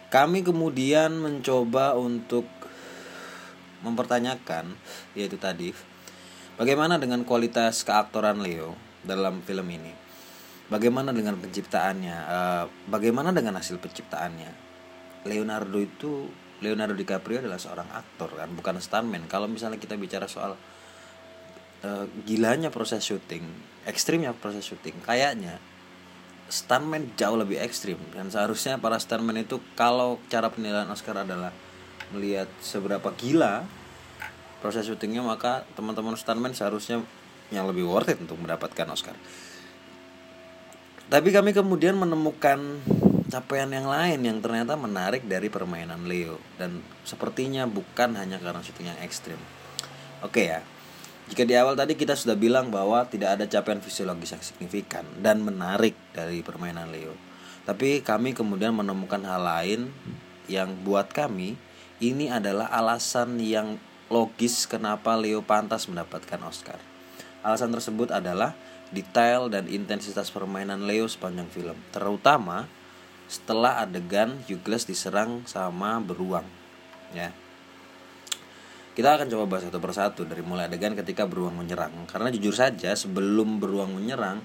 Kami 0.08 0.48
kemudian 0.48 1.20
mencoba 1.20 2.00
untuk 2.00 2.48
mempertanyakan 3.84 4.74
yaitu 5.14 5.36
tadi 5.36 5.76
bagaimana 6.56 6.96
dengan 6.96 7.28
kualitas 7.28 7.84
keaktoran 7.84 8.40
Leo 8.40 8.80
dalam 9.04 9.44
film 9.44 9.68
ini? 9.68 9.92
Bagaimana 10.66 11.14
dengan 11.14 11.38
penciptaannya? 11.38 12.18
Uh, 12.26 12.66
bagaimana 12.90 13.30
dengan 13.36 13.60
hasil 13.60 13.78
penciptaannya? 13.78 14.50
Leonardo 15.28 15.78
itu 15.78 16.26
Leonardo 16.64 16.96
DiCaprio 16.96 17.44
adalah 17.44 17.60
seorang 17.60 17.90
aktor 17.92 18.32
kan 18.36 18.52
bukan 18.54 18.80
stuntman 18.80 19.28
kalau 19.28 19.50
misalnya 19.50 19.80
kita 19.82 20.00
bicara 20.00 20.30
soal 20.30 20.56
uh, 21.84 22.06
gilanya 22.24 22.72
proses 22.72 23.04
syuting 23.04 23.44
ekstrimnya 23.84 24.32
proses 24.36 24.64
syuting 24.64 24.96
kayaknya 25.04 25.60
stuntman 26.48 27.12
jauh 27.18 27.36
lebih 27.36 27.58
ekstrim 27.60 27.98
dan 28.14 28.30
seharusnya 28.30 28.78
para 28.78 29.02
stuntman 29.02 29.42
itu 29.42 29.58
kalau 29.74 30.22
cara 30.30 30.48
penilaian 30.54 30.88
Oscar 30.88 31.18
adalah 31.26 31.50
melihat 32.14 32.48
seberapa 32.62 33.10
gila 33.18 33.66
proses 34.62 34.86
syutingnya 34.86 35.26
maka 35.26 35.66
teman-teman 35.74 36.14
stuntman 36.18 36.54
seharusnya 36.54 37.02
yang 37.54 37.70
lebih 37.70 37.86
worth 37.86 38.10
it 38.10 38.18
untuk 38.18 38.42
mendapatkan 38.42 38.86
Oscar. 38.90 39.14
Tapi 41.06 41.30
kami 41.30 41.54
kemudian 41.54 41.94
menemukan 41.94 42.82
capaian 43.36 43.68
yang 43.68 43.92
lain 43.92 44.24
yang 44.24 44.40
ternyata 44.40 44.80
menarik 44.80 45.28
dari 45.28 45.52
permainan 45.52 46.08
Leo 46.08 46.40
dan 46.56 46.80
sepertinya 47.04 47.68
bukan 47.68 48.16
hanya 48.16 48.40
karena 48.40 48.64
syuting 48.64 48.96
yang 48.96 49.00
ekstrim. 49.04 49.36
Oke 50.24 50.48
ya, 50.48 50.64
jika 51.28 51.44
di 51.44 51.52
awal 51.60 51.76
tadi 51.76 52.00
kita 52.00 52.16
sudah 52.16 52.40
bilang 52.40 52.72
bahwa 52.72 53.04
tidak 53.12 53.36
ada 53.36 53.46
capaian 53.52 53.84
fisiologis 53.84 54.32
yang 54.32 54.40
signifikan 54.40 55.04
dan 55.20 55.44
menarik 55.44 56.00
dari 56.16 56.40
permainan 56.40 56.96
Leo. 56.96 57.12
Tapi 57.68 58.00
kami 58.00 58.32
kemudian 58.32 58.72
menemukan 58.72 59.20
hal 59.28 59.44
lain 59.44 59.92
yang 60.48 60.72
buat 60.88 61.12
kami 61.12 61.60
ini 62.00 62.32
adalah 62.32 62.72
alasan 62.72 63.36
yang 63.44 63.76
logis 64.08 64.64
kenapa 64.64 65.12
Leo 65.20 65.44
pantas 65.44 65.92
mendapatkan 65.92 66.40
Oscar. 66.48 66.80
Alasan 67.44 67.76
tersebut 67.76 68.16
adalah 68.16 68.56
detail 68.96 69.52
dan 69.52 69.68
intensitas 69.68 70.32
permainan 70.32 70.88
Leo 70.88 71.10
sepanjang 71.12 71.52
film, 71.52 71.76
terutama 71.92 72.72
setelah 73.26 73.82
adegan 73.82 74.38
Hughes 74.46 74.86
diserang 74.86 75.46
sama 75.50 75.98
beruang. 76.02 76.46
Ya, 77.14 77.32
kita 78.96 79.20
akan 79.20 79.28
coba 79.28 79.44
bahas 79.44 79.68
satu 79.68 79.84
persatu 79.84 80.24
dari 80.24 80.40
mulai 80.40 80.72
adegan 80.72 80.96
ketika 80.96 81.28
beruang 81.28 81.60
menyerang. 81.60 81.92
Karena 82.08 82.32
jujur 82.32 82.56
saja 82.56 82.96
sebelum 82.96 83.60
beruang 83.60 83.92
menyerang, 83.92 84.40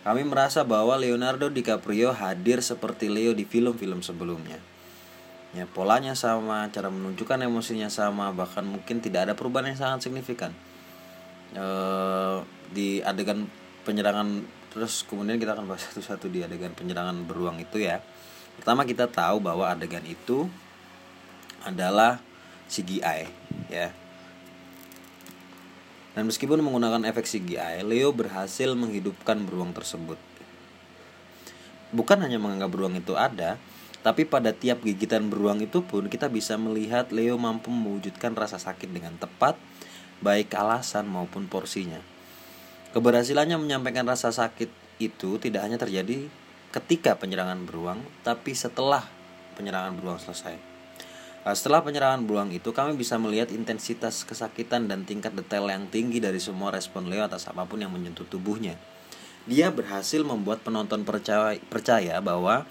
kami 0.00 0.24
merasa 0.24 0.64
bahwa 0.64 0.96
Leonardo 0.96 1.52
DiCaprio 1.52 2.16
hadir 2.16 2.64
seperti 2.64 3.12
Leo 3.12 3.36
di 3.36 3.44
film-film 3.44 4.00
sebelumnya. 4.00 4.56
Ya, 5.52 5.68
polanya 5.68 6.16
sama, 6.16 6.64
cara 6.72 6.88
menunjukkan 6.88 7.44
emosinya 7.44 7.92
sama, 7.92 8.32
bahkan 8.32 8.64
mungkin 8.64 9.04
tidak 9.04 9.28
ada 9.28 9.34
perubahan 9.36 9.76
yang 9.76 9.78
sangat 9.82 10.08
signifikan. 10.08 10.56
E, 11.52 11.66
di 12.72 13.04
adegan 13.04 13.52
penyerangan 13.84 14.46
terus 14.72 15.02
kemudian 15.04 15.36
kita 15.36 15.58
akan 15.58 15.66
bahas 15.66 15.84
satu-satu 15.90 16.30
di 16.32 16.40
adegan 16.40 16.72
penyerangan 16.72 17.28
beruang 17.28 17.60
itu 17.60 17.84
ya. 17.84 18.00
Pertama 18.58 18.82
kita 18.88 19.06
tahu 19.06 19.38
bahwa 19.38 19.68
adegan 19.70 20.02
itu 20.08 20.50
adalah 21.62 22.18
CGI 22.66 23.28
ya. 23.68 23.94
Dan 26.10 26.26
meskipun 26.26 26.58
menggunakan 26.58 27.06
efek 27.06 27.22
CGI, 27.22 27.86
Leo 27.86 28.10
berhasil 28.10 28.66
menghidupkan 28.74 29.46
beruang 29.46 29.70
tersebut. 29.70 30.18
Bukan 31.94 32.18
hanya 32.22 32.38
menganggap 32.42 32.70
beruang 32.70 32.98
itu 32.98 33.14
ada, 33.14 33.58
tapi 34.02 34.26
pada 34.26 34.50
tiap 34.50 34.82
gigitan 34.82 35.30
beruang 35.30 35.62
itu 35.62 35.86
pun 35.86 36.10
kita 36.10 36.26
bisa 36.26 36.58
melihat 36.58 37.14
Leo 37.14 37.38
mampu 37.38 37.70
mewujudkan 37.70 38.34
rasa 38.34 38.58
sakit 38.58 38.90
dengan 38.90 39.14
tepat, 39.22 39.54
baik 40.18 40.50
alasan 40.56 41.06
maupun 41.06 41.46
porsinya. 41.46 42.02
Keberhasilannya 42.90 43.54
menyampaikan 43.54 44.02
rasa 44.02 44.34
sakit 44.34 44.70
itu 44.98 45.38
tidak 45.38 45.62
hanya 45.62 45.78
terjadi 45.78 46.26
ketika 46.70 47.18
penyerangan 47.18 47.66
beruang, 47.66 48.00
tapi 48.22 48.54
setelah 48.54 49.06
penyerangan 49.58 49.98
beruang 49.98 50.18
selesai. 50.22 50.54
Nah, 51.40 51.56
setelah 51.56 51.80
penyerangan 51.80 52.22
beruang 52.28 52.50
itu, 52.52 52.70
kami 52.70 52.94
bisa 53.00 53.16
melihat 53.16 53.48
intensitas 53.48 54.28
kesakitan 54.28 54.86
dan 54.86 55.08
tingkat 55.08 55.32
detail 55.32 55.66
yang 55.72 55.88
tinggi 55.88 56.20
dari 56.20 56.36
semua 56.36 56.68
respon 56.68 57.08
Leo 57.08 57.24
atas 57.24 57.48
apa 57.48 57.64
pun 57.64 57.80
yang 57.80 57.90
menyentuh 57.90 58.28
tubuhnya. 58.28 58.76
Dia 59.48 59.72
berhasil 59.72 60.20
membuat 60.20 60.60
penonton 60.60 61.00
percaya, 61.02 61.56
percaya 61.72 62.20
bahwa 62.20 62.68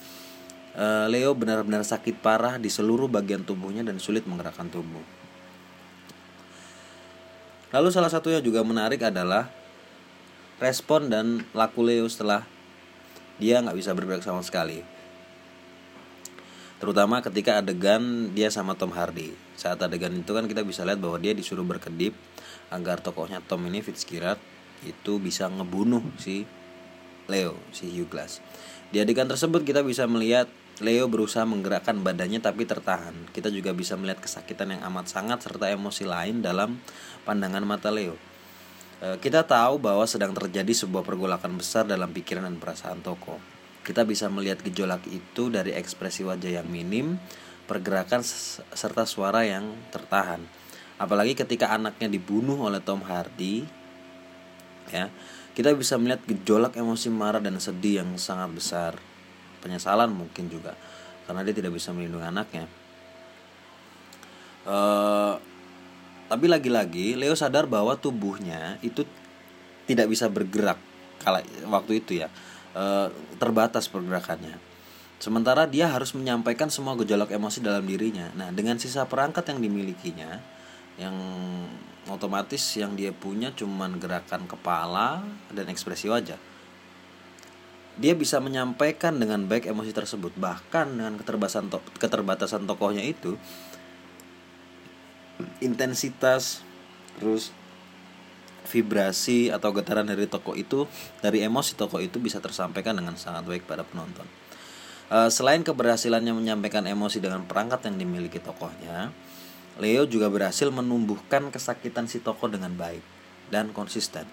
uh, 0.78 1.06
Leo 1.10 1.34
benar-benar 1.34 1.82
sakit 1.82 2.22
parah 2.22 2.62
di 2.62 2.70
seluruh 2.70 3.10
bagian 3.10 3.42
tubuhnya 3.42 3.82
dan 3.82 3.98
sulit 3.98 4.30
menggerakkan 4.30 4.70
tubuh. 4.70 5.02
Lalu 7.74 7.90
salah 7.90 8.14
satu 8.14 8.30
yang 8.30 8.46
juga 8.46 8.62
menarik 8.62 9.02
adalah 9.02 9.50
respon 10.62 11.10
dan 11.10 11.42
laku 11.58 11.82
Leo 11.82 12.06
setelah 12.06 12.46
dia 13.40 13.64
nggak 13.64 13.76
bisa 13.80 13.96
bergerak 13.96 14.22
sama 14.22 14.44
sekali 14.46 14.86
terutama 16.80 17.20
ketika 17.20 17.60
adegan 17.60 18.32
dia 18.32 18.48
sama 18.54 18.76
Tom 18.76 18.94
Hardy 18.96 19.36
saat 19.60 19.80
adegan 19.84 20.16
itu 20.16 20.32
kan 20.32 20.48
kita 20.48 20.64
bisa 20.64 20.88
lihat 20.88 21.00
bahwa 21.00 21.20
dia 21.20 21.36
disuruh 21.36 21.66
berkedip 21.66 22.16
agar 22.72 23.04
tokohnya 23.04 23.44
Tom 23.44 23.66
ini 23.68 23.84
Fitzgerald 23.84 24.40
itu 24.88 25.20
bisa 25.20 25.48
ngebunuh 25.52 26.04
si 26.16 26.48
Leo 27.28 27.60
si 27.76 27.92
Hugh 27.92 28.08
Glass 28.08 28.40
di 28.90 29.04
adegan 29.04 29.28
tersebut 29.28 29.68
kita 29.68 29.84
bisa 29.84 30.08
melihat 30.08 30.48
Leo 30.80 31.12
berusaha 31.12 31.44
menggerakkan 31.44 32.00
badannya 32.00 32.40
tapi 32.40 32.64
tertahan. 32.64 33.12
Kita 33.36 33.52
juga 33.52 33.76
bisa 33.76 34.00
melihat 34.00 34.24
kesakitan 34.24 34.72
yang 34.72 34.82
amat 34.88 35.12
sangat 35.12 35.44
serta 35.44 35.68
emosi 35.68 36.08
lain 36.08 36.40
dalam 36.40 36.80
pandangan 37.28 37.68
mata 37.68 37.92
Leo. 37.92 38.16
E, 39.00 39.16
kita 39.24 39.48
tahu 39.48 39.80
bahwa 39.80 40.04
sedang 40.04 40.36
terjadi 40.36 40.72
sebuah 40.76 41.08
pergolakan 41.08 41.56
besar 41.56 41.88
dalam 41.88 42.12
pikiran 42.12 42.44
dan 42.44 42.60
perasaan 42.60 43.00
tokoh. 43.00 43.40
Kita 43.84 44.04
bisa 44.04 44.28
melihat 44.28 44.60
gejolak 44.62 45.08
itu 45.08 45.48
dari 45.48 45.72
ekspresi 45.74 46.28
wajah 46.28 46.62
yang 46.62 46.68
minim, 46.68 47.16
pergerakan 47.66 48.22
serta 48.76 49.08
suara 49.08 49.48
yang 49.48 49.72
tertahan. 49.90 50.44
Apalagi 51.00 51.32
ketika 51.32 51.72
anaknya 51.72 52.12
dibunuh 52.12 52.60
oleh 52.60 52.84
Tom 52.84 53.00
Hardy, 53.08 53.64
ya, 54.92 55.08
kita 55.56 55.72
bisa 55.74 55.96
melihat 55.96 56.20
gejolak 56.28 56.76
emosi 56.76 57.08
marah 57.08 57.40
dan 57.40 57.56
sedih 57.58 58.04
yang 58.04 58.12
sangat 58.20 58.52
besar, 58.52 58.94
penyesalan 59.64 60.12
mungkin 60.12 60.52
juga. 60.52 60.76
karena 61.30 61.46
dia 61.46 61.54
tidak 61.62 61.78
bisa 61.78 61.94
melindungi 61.94 62.26
anaknya. 62.26 62.66
Uh, 64.66 65.38
tapi 66.30 66.46
lagi-lagi 66.46 67.18
Leo 67.18 67.34
sadar 67.34 67.66
bahwa 67.66 67.98
tubuhnya 67.98 68.78
itu 68.86 69.04
tidak 69.90 70.08
bisa 70.14 70.30
bergerak 70.30 70.78
kala 71.20 71.42
waktu 71.68 72.00
itu 72.00 72.22
ya 72.22 72.30
uh, 72.78 73.10
terbatas 73.42 73.90
pergerakannya. 73.90 74.62
Sementara 75.20 75.68
dia 75.68 75.92
harus 75.92 76.16
menyampaikan 76.16 76.72
semua 76.72 76.96
gejolak 76.96 77.36
emosi 77.36 77.60
dalam 77.60 77.84
dirinya. 77.84 78.32
Nah, 78.40 78.56
dengan 78.56 78.80
sisa 78.80 79.04
perangkat 79.04 79.52
yang 79.52 79.60
dimilikinya, 79.60 80.40
yang 80.96 81.12
otomatis 82.08 82.62
yang 82.80 82.96
dia 82.96 83.12
punya 83.12 83.52
cuman 83.52 84.00
gerakan 84.00 84.48
kepala 84.48 85.22
dan 85.52 85.68
ekspresi 85.68 86.08
wajah 86.08 86.40
dia 88.00 88.16
bisa 88.16 88.40
menyampaikan 88.40 89.20
dengan 89.20 89.44
baik 89.44 89.68
emosi 89.68 89.92
tersebut 89.92 90.32
bahkan 90.40 90.88
dengan 90.88 91.20
keterbatasan 91.20 91.68
to 91.68 91.84
keterbatasan 92.00 92.64
tokohnya 92.64 93.04
itu 93.04 93.36
intensitas 95.60 96.64
terus 97.20 97.52
vibrasi 98.70 99.50
atau 99.50 99.74
getaran 99.74 100.06
dari 100.06 100.30
tokoh 100.30 100.54
itu 100.54 100.86
dari 101.24 101.42
emosi 101.42 101.74
tokoh 101.74 102.00
itu 102.04 102.22
bisa 102.22 102.38
tersampaikan 102.38 102.96
dengan 102.96 103.18
sangat 103.18 103.48
baik 103.48 103.66
pada 103.66 103.82
penonton. 103.82 104.28
Uh, 105.10 105.26
selain 105.32 105.66
keberhasilannya 105.66 106.38
menyampaikan 106.38 106.86
emosi 106.86 107.18
dengan 107.18 107.42
perangkat 107.50 107.90
yang 107.90 107.98
dimiliki 107.98 108.38
tokohnya 108.38 109.10
Leo 109.80 110.04
juga 110.04 110.28
berhasil 110.28 110.68
menumbuhkan 110.70 111.50
kesakitan 111.56 112.06
si 112.12 112.20
tokoh 112.20 112.52
dengan 112.52 112.76
baik 112.76 113.02
dan 113.48 113.72
konsisten. 113.72 114.28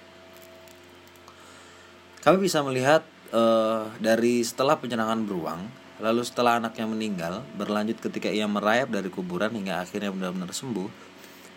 Kami 2.27 2.43
bisa 2.43 2.67
melihat 2.67 3.07
uh, 3.31 3.87
dari 4.03 4.43
setelah 4.43 4.75
penyerangan 4.83 5.23
beruang, 5.23 5.71
lalu 5.97 6.23
setelah 6.25 6.61
anaknya 6.61 6.85
meninggal, 6.85 7.35
berlanjut 7.57 7.97
ketika 8.01 8.29
ia 8.29 8.45
merayap 8.45 8.93
dari 8.93 9.09
kuburan 9.09 9.53
hingga 9.53 9.81
akhirnya 9.81 10.13
benar-benar 10.13 10.53
sembuh, 10.53 10.89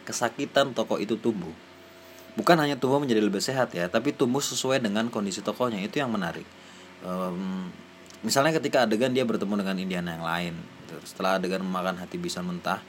kesakitan 0.07 0.71
tokoh 0.71 0.97
itu 0.97 1.19
tumbuh. 1.19 1.51
Bukan 2.39 2.55
hanya 2.55 2.79
tumbuh 2.79 3.03
menjadi 3.03 3.19
lebih 3.19 3.43
sehat 3.43 3.75
ya, 3.75 3.91
tapi 3.91 4.15
tumbuh 4.15 4.39
sesuai 4.39 4.79
dengan 4.79 5.11
kondisi 5.11 5.43
tokohnya 5.43 5.83
itu 5.83 5.99
yang 5.99 6.07
menarik. 6.07 6.47
Um, 7.03 7.67
misalnya 8.23 8.55
ketika 8.55 8.87
adegan 8.87 9.11
dia 9.11 9.27
bertemu 9.27 9.59
dengan 9.59 9.75
Indiana 9.75 10.09
yang 10.15 10.25
lain, 10.25 10.53
gitu. 10.87 10.95
setelah 11.03 11.35
adegan 11.35 11.59
memakan 11.59 11.99
hati 11.99 12.15
bisa 12.15 12.39
mentah, 12.39 12.79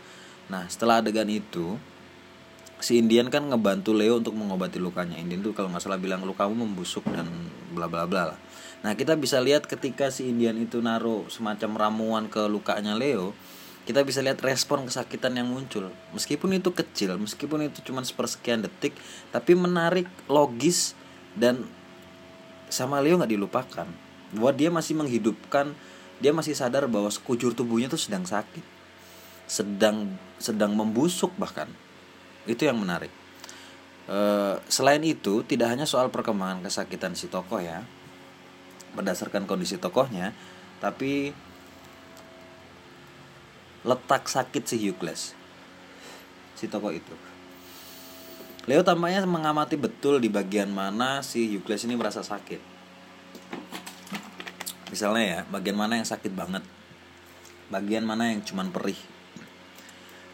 nah 0.47 0.71
setelah 0.71 1.03
adegan 1.03 1.27
itu 1.27 1.75
si 2.81 2.97
Indian 2.97 3.29
kan 3.29 3.45
ngebantu 3.45 3.93
Leo 3.93 4.19
untuk 4.19 4.33
mengobati 4.33 4.81
lukanya. 4.81 5.21
Indian 5.21 5.45
tuh 5.45 5.53
kalau 5.53 5.69
nggak 5.69 5.85
salah 5.85 6.01
bilang 6.01 6.25
lukamu 6.25 6.65
membusuk 6.65 7.05
dan 7.13 7.29
bla 7.77 7.87
bla 7.87 8.09
bla 8.09 8.35
lah. 8.35 8.39
Nah 8.81 8.97
kita 8.97 9.15
bisa 9.21 9.37
lihat 9.39 9.69
ketika 9.69 10.09
si 10.09 10.33
Indian 10.33 10.57
itu 10.57 10.81
naruh 10.81 11.29
semacam 11.29 11.77
ramuan 11.77 12.25
ke 12.33 12.41
lukanya 12.49 12.97
Leo, 12.97 13.37
kita 13.85 14.01
bisa 14.05 14.25
lihat 14.25 14.41
respon 14.41 14.89
kesakitan 14.89 15.37
yang 15.37 15.53
muncul. 15.53 15.93
Meskipun 16.17 16.57
itu 16.57 16.73
kecil, 16.73 17.21
meskipun 17.21 17.69
itu 17.69 17.85
cuma 17.85 18.01
sepersekian 18.01 18.65
detik, 18.65 18.97
tapi 19.29 19.53
menarik, 19.53 20.09
logis 20.29 20.97
dan 21.37 21.69
sama 22.73 23.05
Leo 23.05 23.21
nggak 23.21 23.33
dilupakan. 23.37 23.89
Bahwa 24.33 24.53
dia 24.57 24.73
masih 24.73 24.97
menghidupkan, 24.97 25.77
dia 26.23 26.33
masih 26.33 26.57
sadar 26.57 26.89
bahwa 26.89 27.13
sekujur 27.13 27.53
tubuhnya 27.53 27.93
itu 27.93 28.01
sedang 28.01 28.25
sakit, 28.25 28.65
sedang 29.45 30.17
sedang 30.41 30.73
membusuk 30.73 31.37
bahkan. 31.37 31.69
Itu 32.49 32.69
yang 32.69 32.81
menarik. 32.81 33.13
E, 34.09 34.19
selain 34.71 35.03
itu, 35.05 35.45
tidak 35.45 35.73
hanya 35.73 35.85
soal 35.85 36.09
perkembangan 36.09 36.65
kesakitan 36.65 37.17
si 37.19 37.29
tokoh 37.29 37.61
ya, 37.61 37.85
berdasarkan 38.95 39.47
kondisi 39.47 39.79
tokohnya 39.79 40.35
tapi 40.83 41.31
letak 43.87 44.29
sakit 44.29 44.63
si 44.67 44.77
Hughes 44.81 45.33
si 46.57 46.69
tokoh 46.69 46.93
itu. 46.93 47.15
Leo 48.69 48.85
tampaknya 48.85 49.25
mengamati 49.25 49.81
betul 49.81 50.21
di 50.21 50.29
bagian 50.29 50.69
mana 50.69 51.25
si 51.25 51.49
Hughes 51.49 51.89
ini 51.89 51.97
merasa 51.97 52.21
sakit. 52.21 52.61
Misalnya 54.93 55.25
ya 55.25 55.41
bagian 55.49 55.79
mana 55.79 55.97
yang 55.97 56.09
sakit 56.09 56.33
banget? 56.35 56.61
Bagian 57.73 58.05
mana 58.05 58.35
yang 58.35 58.45
cuman 58.45 58.69
perih 58.69 58.99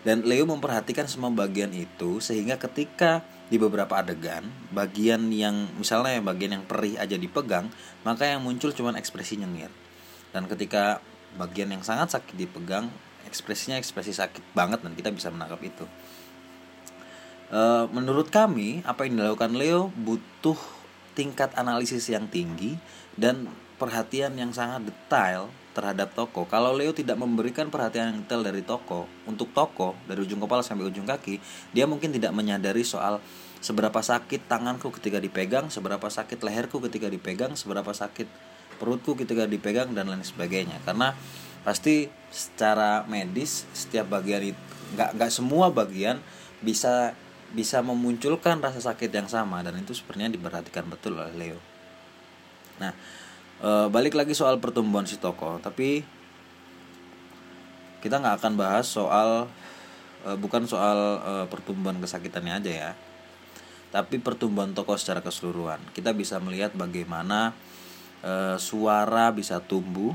dan 0.06 0.22
Leo 0.22 0.46
memperhatikan 0.46 1.10
semua 1.10 1.34
bagian 1.34 1.74
itu 1.74 2.22
sehingga 2.22 2.54
ketika 2.62 3.26
di 3.50 3.58
beberapa 3.58 3.98
adegan 3.98 4.46
bagian 4.70 5.34
yang 5.34 5.66
misalnya 5.74 6.22
bagian 6.22 6.62
yang 6.62 6.64
perih 6.66 6.94
aja 6.94 7.18
dipegang 7.18 7.66
maka 8.06 8.30
yang 8.30 8.38
muncul 8.46 8.70
cuma 8.70 8.94
ekspresi 8.94 9.34
nyengir. 9.34 9.74
Dan 10.30 10.46
ketika 10.46 11.02
bagian 11.34 11.74
yang 11.74 11.82
sangat 11.82 12.14
sakit 12.14 12.38
dipegang 12.38 12.86
ekspresinya 13.26 13.82
ekspresi 13.82 14.14
sakit 14.14 14.54
banget 14.54 14.86
dan 14.86 14.94
kita 14.94 15.10
bisa 15.10 15.26
menangkap 15.34 15.58
itu. 15.66 15.82
E, 17.50 17.90
menurut 17.90 18.30
kami 18.30 18.86
apa 18.86 19.10
yang 19.10 19.18
dilakukan 19.18 19.58
Leo 19.58 19.90
butuh 19.90 20.58
tingkat 21.18 21.50
analisis 21.58 22.06
yang 22.06 22.30
tinggi 22.30 22.78
dan 23.18 23.50
perhatian 23.74 24.38
yang 24.38 24.54
sangat 24.54 24.86
detail 24.86 25.50
terhadap 25.76 26.16
toko. 26.16 26.48
Kalau 26.48 26.72
Leo 26.72 26.96
tidak 26.96 27.20
memberikan 27.20 27.68
perhatian 27.68 28.16
yang 28.16 28.18
detail 28.24 28.40
dari 28.40 28.64
toko 28.64 29.04
untuk 29.28 29.52
toko 29.52 29.92
dari 30.08 30.24
ujung 30.24 30.40
kepala 30.40 30.64
sampai 30.64 30.88
ujung 30.88 31.04
kaki, 31.04 31.36
dia 31.76 31.84
mungkin 31.84 32.16
tidak 32.16 32.32
menyadari 32.32 32.80
soal 32.80 33.20
seberapa 33.60 34.00
sakit 34.00 34.48
tanganku 34.48 34.88
ketika 34.96 35.20
dipegang, 35.20 35.68
seberapa 35.68 36.08
sakit 36.08 36.40
leherku 36.40 36.80
ketika 36.88 37.12
dipegang, 37.12 37.52
seberapa 37.52 37.92
sakit 37.92 38.24
perutku 38.80 39.12
ketika 39.20 39.44
dipegang 39.44 39.92
dan 39.92 40.08
lain 40.08 40.24
sebagainya. 40.24 40.80
Karena 40.88 41.12
pasti 41.60 42.08
secara 42.32 43.04
medis 43.04 43.68
setiap 43.76 44.08
bagian 44.08 44.56
itu 44.56 44.60
nggak 44.96 45.18
nggak 45.18 45.30
semua 45.34 45.66
bagian 45.74 46.22
bisa 46.62 47.10
bisa 47.50 47.82
memunculkan 47.82 48.62
rasa 48.62 48.78
sakit 48.78 49.10
yang 49.10 49.26
sama 49.26 49.62
dan 49.66 49.74
itu 49.78 49.94
sepertinya 49.94 50.30
diperhatikan 50.30 50.86
betul 50.86 51.18
oleh 51.18 51.34
Leo. 51.34 51.58
Nah, 52.78 52.92
e, 53.60 53.70
balik 53.92 54.18
lagi 54.18 54.32
soal 54.32 54.58
pertumbuhan 54.58 55.08
si 55.08 55.20
toko 55.20 55.60
tapi 55.62 56.02
kita 58.00 58.20
nggak 58.20 58.36
akan 58.42 58.52
bahas 58.56 58.86
soal 58.88 59.48
e, 60.24 60.34
bukan 60.36 60.64
soal 60.68 60.98
e, 61.20 61.32
pertumbuhan 61.48 62.00
kesakitannya 62.00 62.54
aja 62.60 62.72
ya 62.72 62.90
tapi 63.94 64.20
pertumbuhan 64.20 64.76
toko 64.76 64.98
secara 65.00 65.24
keseluruhan. 65.24 65.80
Kita 65.94 66.12
bisa 66.12 66.36
melihat 66.42 66.76
bagaimana 66.76 67.56
e, 68.20 68.60
suara 68.60 69.32
bisa 69.32 69.62
tumbuh 69.64 70.12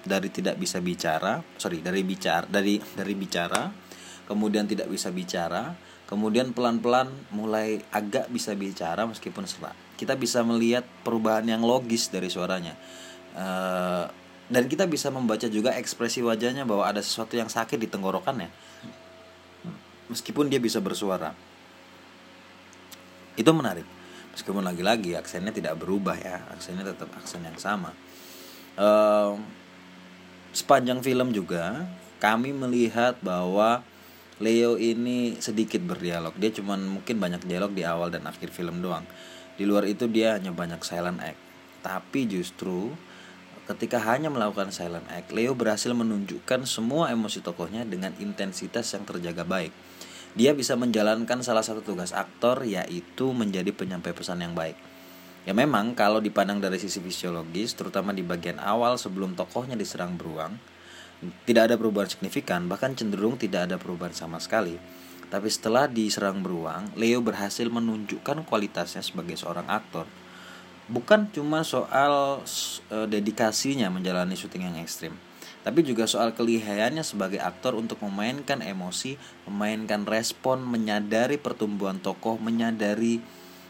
dari 0.00 0.32
tidak 0.32 0.56
bisa 0.56 0.80
bicara 0.80 1.44
sorry 1.60 1.84
dari 1.84 2.00
bicara 2.00 2.48
dari 2.48 2.80
dari 2.80 3.12
bicara 3.12 3.68
kemudian 4.30 4.70
tidak 4.70 4.86
bisa 4.86 5.10
bicara 5.10 5.74
kemudian 6.10 6.50
pelan-pelan 6.50 7.06
mulai 7.30 7.78
agak 7.94 8.26
bisa 8.34 8.50
bicara 8.58 9.06
meskipun 9.06 9.46
serak. 9.46 9.78
Kita 9.94 10.18
bisa 10.18 10.42
melihat 10.42 10.82
perubahan 11.06 11.46
yang 11.46 11.62
logis 11.62 12.10
dari 12.10 12.26
suaranya. 12.26 12.74
Uh, 13.30 14.10
dan 14.50 14.66
kita 14.66 14.90
bisa 14.90 15.06
membaca 15.14 15.46
juga 15.46 15.70
ekspresi 15.78 16.18
wajahnya 16.26 16.66
bahwa 16.66 16.82
ada 16.82 16.98
sesuatu 16.98 17.38
yang 17.38 17.46
sakit 17.46 17.78
di 17.78 17.86
tenggorokannya. 17.86 18.50
Meskipun 20.10 20.50
dia 20.50 20.58
bisa 20.58 20.82
bersuara. 20.82 21.30
Itu 23.38 23.54
menarik. 23.54 23.86
Meskipun 24.34 24.66
lagi-lagi 24.66 25.14
aksennya 25.14 25.54
tidak 25.54 25.78
berubah 25.78 26.18
ya. 26.18 26.42
Aksennya 26.50 26.90
tetap 26.90 27.06
aksen 27.14 27.46
yang 27.46 27.54
sama. 27.54 27.94
Uh, 28.74 29.38
sepanjang 30.50 30.98
film 31.06 31.30
juga 31.30 31.86
kami 32.18 32.50
melihat 32.50 33.14
bahwa 33.22 33.86
Leo 34.40 34.80
ini 34.80 35.36
sedikit 35.36 35.84
berdialog 35.84 36.32
dia 36.40 36.48
cuman 36.48 36.80
mungkin 36.98 37.20
banyak 37.20 37.44
dialog 37.44 37.76
di 37.76 37.84
awal 37.84 38.08
dan 38.08 38.24
akhir 38.24 38.50
film 38.50 38.80
doang 38.80 39.04
di 39.60 39.68
luar 39.68 39.84
itu 39.84 40.08
dia 40.08 40.40
hanya 40.40 40.56
banyak 40.56 40.80
silent 40.80 41.20
act. 41.20 41.36
Tapi 41.84 42.24
justru 42.24 42.96
ketika 43.68 44.00
hanya 44.00 44.32
melakukan 44.32 44.72
silent 44.72 45.04
act, 45.12 45.36
Leo 45.36 45.52
berhasil 45.52 45.92
menunjukkan 45.92 46.64
semua 46.64 47.12
emosi 47.12 47.44
tokohnya 47.44 47.84
dengan 47.84 48.16
intensitas 48.16 48.88
yang 48.96 49.04
terjaga 49.04 49.44
baik. 49.44 49.68
Dia 50.32 50.56
bisa 50.56 50.80
menjalankan 50.80 51.44
salah 51.44 51.60
satu 51.60 51.84
tugas 51.84 52.16
aktor 52.16 52.64
yaitu 52.64 53.36
menjadi 53.36 53.68
penyampai 53.68 54.16
pesan 54.16 54.40
yang 54.40 54.56
baik. 54.56 54.80
Ya 55.44 55.52
memang 55.52 55.92
kalau 55.92 56.24
dipandang 56.24 56.64
dari 56.64 56.80
sisi 56.80 56.96
fisiologis, 57.04 57.76
terutama 57.76 58.16
di 58.16 58.24
bagian 58.24 58.56
awal 58.64 58.96
sebelum 58.96 59.36
tokohnya 59.36 59.76
diserang 59.76 60.16
beruang, 60.16 60.56
tidak 61.44 61.68
ada 61.68 61.76
perubahan 61.76 62.08
signifikan, 62.08 62.64
bahkan 62.66 62.96
cenderung 62.96 63.36
tidak 63.36 63.68
ada 63.68 63.76
perubahan 63.76 64.16
sama 64.16 64.40
sekali. 64.40 64.80
Tapi 65.30 65.46
setelah 65.46 65.86
diserang 65.86 66.42
beruang, 66.42 66.90
Leo 66.98 67.22
berhasil 67.22 67.68
menunjukkan 67.70 68.42
kualitasnya 68.48 69.04
sebagai 69.04 69.38
seorang 69.38 69.68
aktor. 69.70 70.08
Bukan 70.90 71.30
cuma 71.30 71.62
soal 71.62 72.42
uh, 72.42 73.06
dedikasinya 73.06 73.86
menjalani 73.94 74.34
syuting 74.34 74.66
yang 74.66 74.82
ekstrim, 74.82 75.14
tapi 75.62 75.86
juga 75.86 76.10
soal 76.10 76.34
kelihayannya 76.34 77.06
sebagai 77.06 77.38
aktor 77.38 77.78
untuk 77.78 78.02
memainkan 78.02 78.58
emosi, 78.58 79.14
memainkan 79.46 80.02
respon, 80.02 80.66
menyadari 80.66 81.38
pertumbuhan 81.38 82.02
tokoh, 82.02 82.42
menyadari 82.42 83.22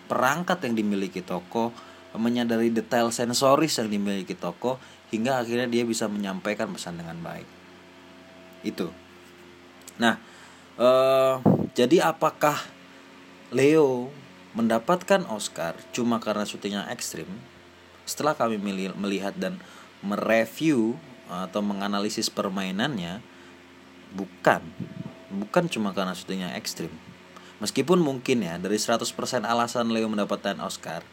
perangkat 0.09 0.65
yang 0.65 0.81
dimiliki 0.81 1.21
tokoh, 1.21 1.77
menyadari 2.17 2.73
detail 2.73 3.13
sensoris 3.13 3.77
yang 3.77 3.93
dimiliki 3.93 4.33
tokoh 4.33 4.81
hingga 5.11 5.43
akhirnya 5.43 5.67
dia 5.67 5.83
bisa 5.83 6.07
menyampaikan 6.07 6.71
pesan 6.71 6.99
dengan 6.99 7.19
baik. 7.23 7.47
Itu. 8.63 8.91
Nah 9.99 10.17
uh, 10.79 11.43
jadi 11.75 12.11
apakah 12.11 12.59
Leo 13.51 14.15
mendapatkan 14.55 15.27
Oscar 15.31 15.79
cuma 15.91 16.23
karena 16.23 16.47
syutingnya 16.47 16.87
ekstrim? 16.91 17.27
Setelah 18.07 18.35
kami 18.35 18.59
melihat 18.99 19.35
dan 19.39 19.63
mereview 20.03 20.99
atau 21.31 21.63
menganalisis 21.63 22.27
permainannya 22.27 23.23
bukan. 24.15 24.63
Bukan 25.31 25.71
cuma 25.71 25.95
karena 25.95 26.15
syutingnya 26.15 26.59
ekstrim. 26.59 26.91
Meskipun 27.63 28.01
mungkin 28.01 28.43
ya 28.43 28.57
dari 28.57 28.81
100% 28.81 29.05
alasan 29.45 29.93
Leo 29.93 30.09
mendapatkan 30.09 30.59
Oscar 30.65 31.05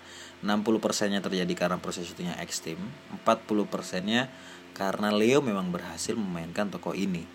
60%-nya 0.46 1.20
terjadi 1.24 1.54
karena 1.58 1.82
proses 1.82 2.06
syutingnya 2.06 2.38
ekstrim 2.38 2.78
40%-nya 3.26 4.30
karena 4.78 5.10
Leo 5.10 5.42
memang 5.42 5.74
berhasil 5.74 6.14
memainkan 6.14 6.70
tokoh 6.70 6.94
ini. 6.94 7.26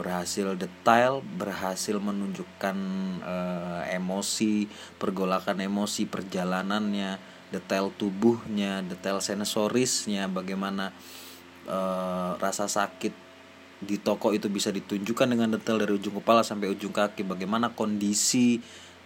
Berhasil 0.00 0.56
detail, 0.56 1.20
berhasil 1.20 2.00
menunjukkan 2.00 2.76
uh, 3.20 3.82
emosi, 3.92 4.64
pergolakan 4.96 5.60
emosi, 5.60 6.08
perjalanannya, 6.08 7.20
detail 7.52 7.92
tubuhnya, 7.92 8.80
detail 8.86 9.20
sensorisnya, 9.20 10.30
bagaimana 10.30 10.94
uh, 11.68 12.40
rasa 12.40 12.64
sakit 12.64 13.12
di 13.78 14.00
toko 14.00 14.32
itu 14.32 14.48
bisa 14.48 14.72
ditunjukkan 14.72 15.28
dengan 15.28 15.54
detail 15.54 15.82
dari 15.82 15.92
ujung 15.94 16.16
kepala 16.22 16.40
sampai 16.46 16.72
ujung 16.72 16.94
kaki, 16.94 17.28
bagaimana 17.28 17.74
kondisi 17.76 18.62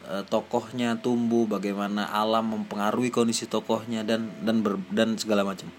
uh, 0.08 0.24
tokohnya 0.26 0.98
tumbuh, 0.98 1.46
bagaimana 1.46 2.10
alam 2.10 2.54
mempengaruhi 2.54 3.10
kondisi 3.12 3.46
tokohnya 3.46 4.02
dan 4.02 4.30
dan 4.42 4.62
ber, 4.62 4.78
dan 4.90 5.14
segala 5.18 5.46
macam. 5.46 5.70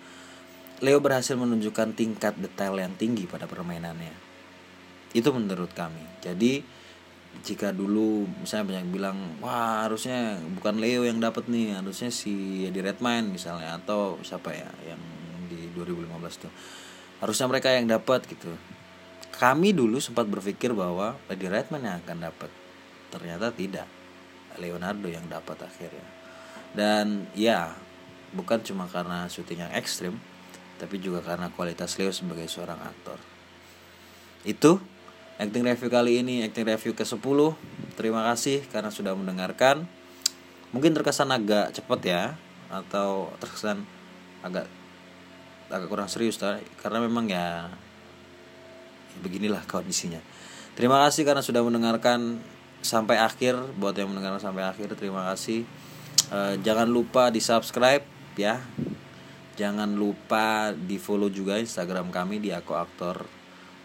Leo 0.83 0.99
berhasil 0.99 1.39
menunjukkan 1.39 1.95
tingkat 1.95 2.35
detail 2.35 2.75
yang 2.75 2.91
tinggi 2.99 3.23
pada 3.23 3.47
permainannya. 3.47 4.11
Itu 5.15 5.31
menurut 5.31 5.71
kami. 5.71 6.03
Jadi 6.19 6.59
jika 7.41 7.73
dulu 7.73 8.29
misalnya 8.45 8.77
banyak 8.77 8.87
bilang 8.93 9.17
wah 9.41 9.87
harusnya 9.87 10.37
bukan 10.59 10.77
Leo 10.77 11.01
yang 11.01 11.17
dapat 11.17 11.49
nih 11.49 11.73
harusnya 11.73 12.13
si 12.13 12.67
di 12.69 12.79
Redman 12.83 13.33
misalnya 13.33 13.81
atau 13.81 14.21
siapa 14.21 14.53
ya 14.53 14.69
yang 14.85 15.01
di 15.47 15.71
2015 15.73 16.43
tuh. 16.45 16.51
Harusnya 17.23 17.47
mereka 17.47 17.71
yang 17.71 17.87
dapat 17.87 18.27
gitu. 18.27 18.51
Kami 19.33 19.73
dulu 19.73 19.97
sempat 19.97 20.27
berpikir 20.29 20.75
bahwa 20.75 21.15
di 21.31 21.47
Redman 21.47 21.81
yang 21.81 21.97
akan 22.05 22.17
dapat 22.27 22.51
ternyata 23.09 23.49
tidak 23.55 24.02
Leonardo 24.59 25.09
yang 25.09 25.25
dapat 25.29 25.65
akhirnya. 25.65 26.05
Dan 26.73 27.29
ya 27.37 27.77
bukan 28.33 28.61
cuma 28.65 28.89
karena 28.89 29.29
syuting 29.29 29.61
yang 29.61 29.73
ekstrim 29.77 30.17
tapi 30.81 30.97
juga 30.97 31.21
karena 31.21 31.53
kualitas 31.53 31.95
Leo 31.95 32.09
sebagai 32.09 32.49
seorang 32.49 32.81
aktor. 32.81 33.15
Itu 34.43 34.81
acting 35.39 35.63
review 35.63 35.89
kali 35.89 36.19
ini 36.19 36.43
acting 36.43 36.67
review 36.67 36.91
ke 36.97 37.05
10 37.05 37.21
terima 37.95 38.27
kasih 38.33 38.65
karena 38.67 38.89
sudah 38.89 39.13
mendengarkan. 39.13 39.85
Mungkin 40.73 40.97
terkesan 40.97 41.29
agak 41.29 41.71
cepat 41.77 41.99
ya 42.01 42.23
atau 42.73 43.29
terkesan 43.37 43.85
agak 44.41 44.65
agak 45.69 45.87
kurang 45.87 46.09
serius 46.09 46.41
karena 46.81 46.99
memang 46.99 47.29
ya 47.29 47.69
beginilah 49.21 49.61
kondisinya. 49.69 50.19
Terima 50.73 51.05
kasih 51.05 51.21
karena 51.21 51.45
sudah 51.45 51.61
mendengarkan 51.61 52.41
sampai 52.83 53.17
akhir 53.17 53.57
buat 53.79 53.95
yang 53.95 54.11
mendengarkan 54.11 54.43
sampai 54.43 54.67
akhir 54.67 54.93
terima 54.99 55.25
kasih. 55.31 55.65
E, 56.29 56.39
jangan 56.61 56.85
lupa 56.85 57.33
di 57.33 57.39
subscribe 57.39 58.03
ya. 58.35 58.61
Jangan 59.53 59.95
lupa 59.95 60.73
di 60.73 60.97
follow 60.97 61.29
juga 61.29 61.61
instagram 61.61 62.11
kami 62.13 62.43
di 62.43 62.51
aku 62.51 62.75
aktor. 62.75 63.25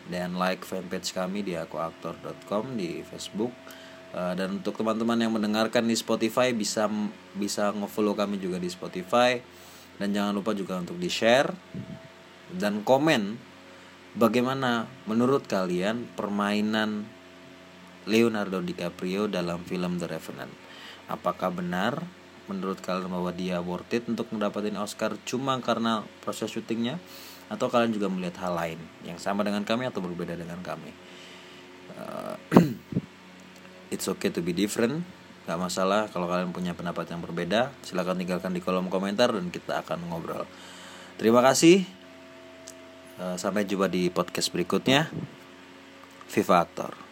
Dan 0.08 0.40
like 0.40 0.64
fanpage 0.64 1.12
kami 1.12 1.44
di 1.44 1.52
akuaktor.com 1.52 2.74
di 2.74 3.04
Facebook. 3.04 3.52
Uh, 4.08 4.32
dan 4.32 4.56
untuk 4.56 4.72
teman-teman 4.72 5.20
yang 5.20 5.36
mendengarkan 5.36 5.84
di 5.84 5.92
Spotify 5.92 6.56
bisa 6.56 6.88
bisa 7.36 7.76
ngefollow 7.76 8.16
kami 8.16 8.40
juga 8.40 8.56
di 8.56 8.72
Spotify. 8.72 9.36
Dan 10.00 10.16
jangan 10.16 10.32
lupa 10.32 10.56
juga 10.56 10.80
untuk 10.80 10.96
di 10.96 11.12
share 11.12 11.52
dan 12.54 12.80
komen 12.80 13.36
bagaimana 14.16 14.88
menurut 15.04 15.44
kalian 15.44 16.08
permainan 16.16 17.04
Leonardo 18.08 18.64
DiCaprio 18.64 19.28
dalam 19.28 19.60
film 19.68 20.00
The 20.00 20.08
Revenant. 20.08 20.50
Apakah 21.12 21.52
benar? 21.52 22.00
Menurut 22.48 22.80
kalian 22.80 23.12
bahwa 23.12 23.28
dia 23.36 23.60
worth 23.60 23.92
it 23.92 24.08
untuk 24.08 24.32
mendapatkan 24.32 24.72
Oscar 24.80 25.20
cuma 25.28 25.60
karena 25.60 26.00
proses 26.24 26.48
syutingnya? 26.48 26.96
Atau 27.52 27.68
kalian 27.68 27.92
juga 27.92 28.08
melihat 28.08 28.48
hal 28.48 28.56
lain 28.56 28.80
yang 29.04 29.20
sama 29.20 29.44
dengan 29.44 29.64
kami 29.68 29.84
atau 29.84 30.00
berbeda 30.00 30.32
dengan 30.32 30.60
kami? 30.64 30.92
Uh, 31.92 32.36
it's 33.92 34.08
okay 34.08 34.32
to 34.32 34.40
be 34.40 34.56
different. 34.56 35.04
Gak 35.44 35.60
masalah 35.60 36.08
kalau 36.08 36.28
kalian 36.28 36.52
punya 36.52 36.72
pendapat 36.72 37.08
yang 37.12 37.20
berbeda. 37.20 37.72
Silahkan 37.84 38.16
tinggalkan 38.16 38.52
di 38.56 38.64
kolom 38.64 38.88
komentar 38.88 39.32
dan 39.32 39.52
kita 39.52 39.84
akan 39.84 40.08
ngobrol. 40.08 40.48
Terima 41.20 41.44
kasih. 41.44 41.84
Uh, 43.20 43.36
sampai 43.36 43.68
jumpa 43.68 43.92
di 43.92 44.08
podcast 44.08 44.48
berikutnya. 44.52 45.08
Viva 46.28 46.60
Actor 46.60 47.07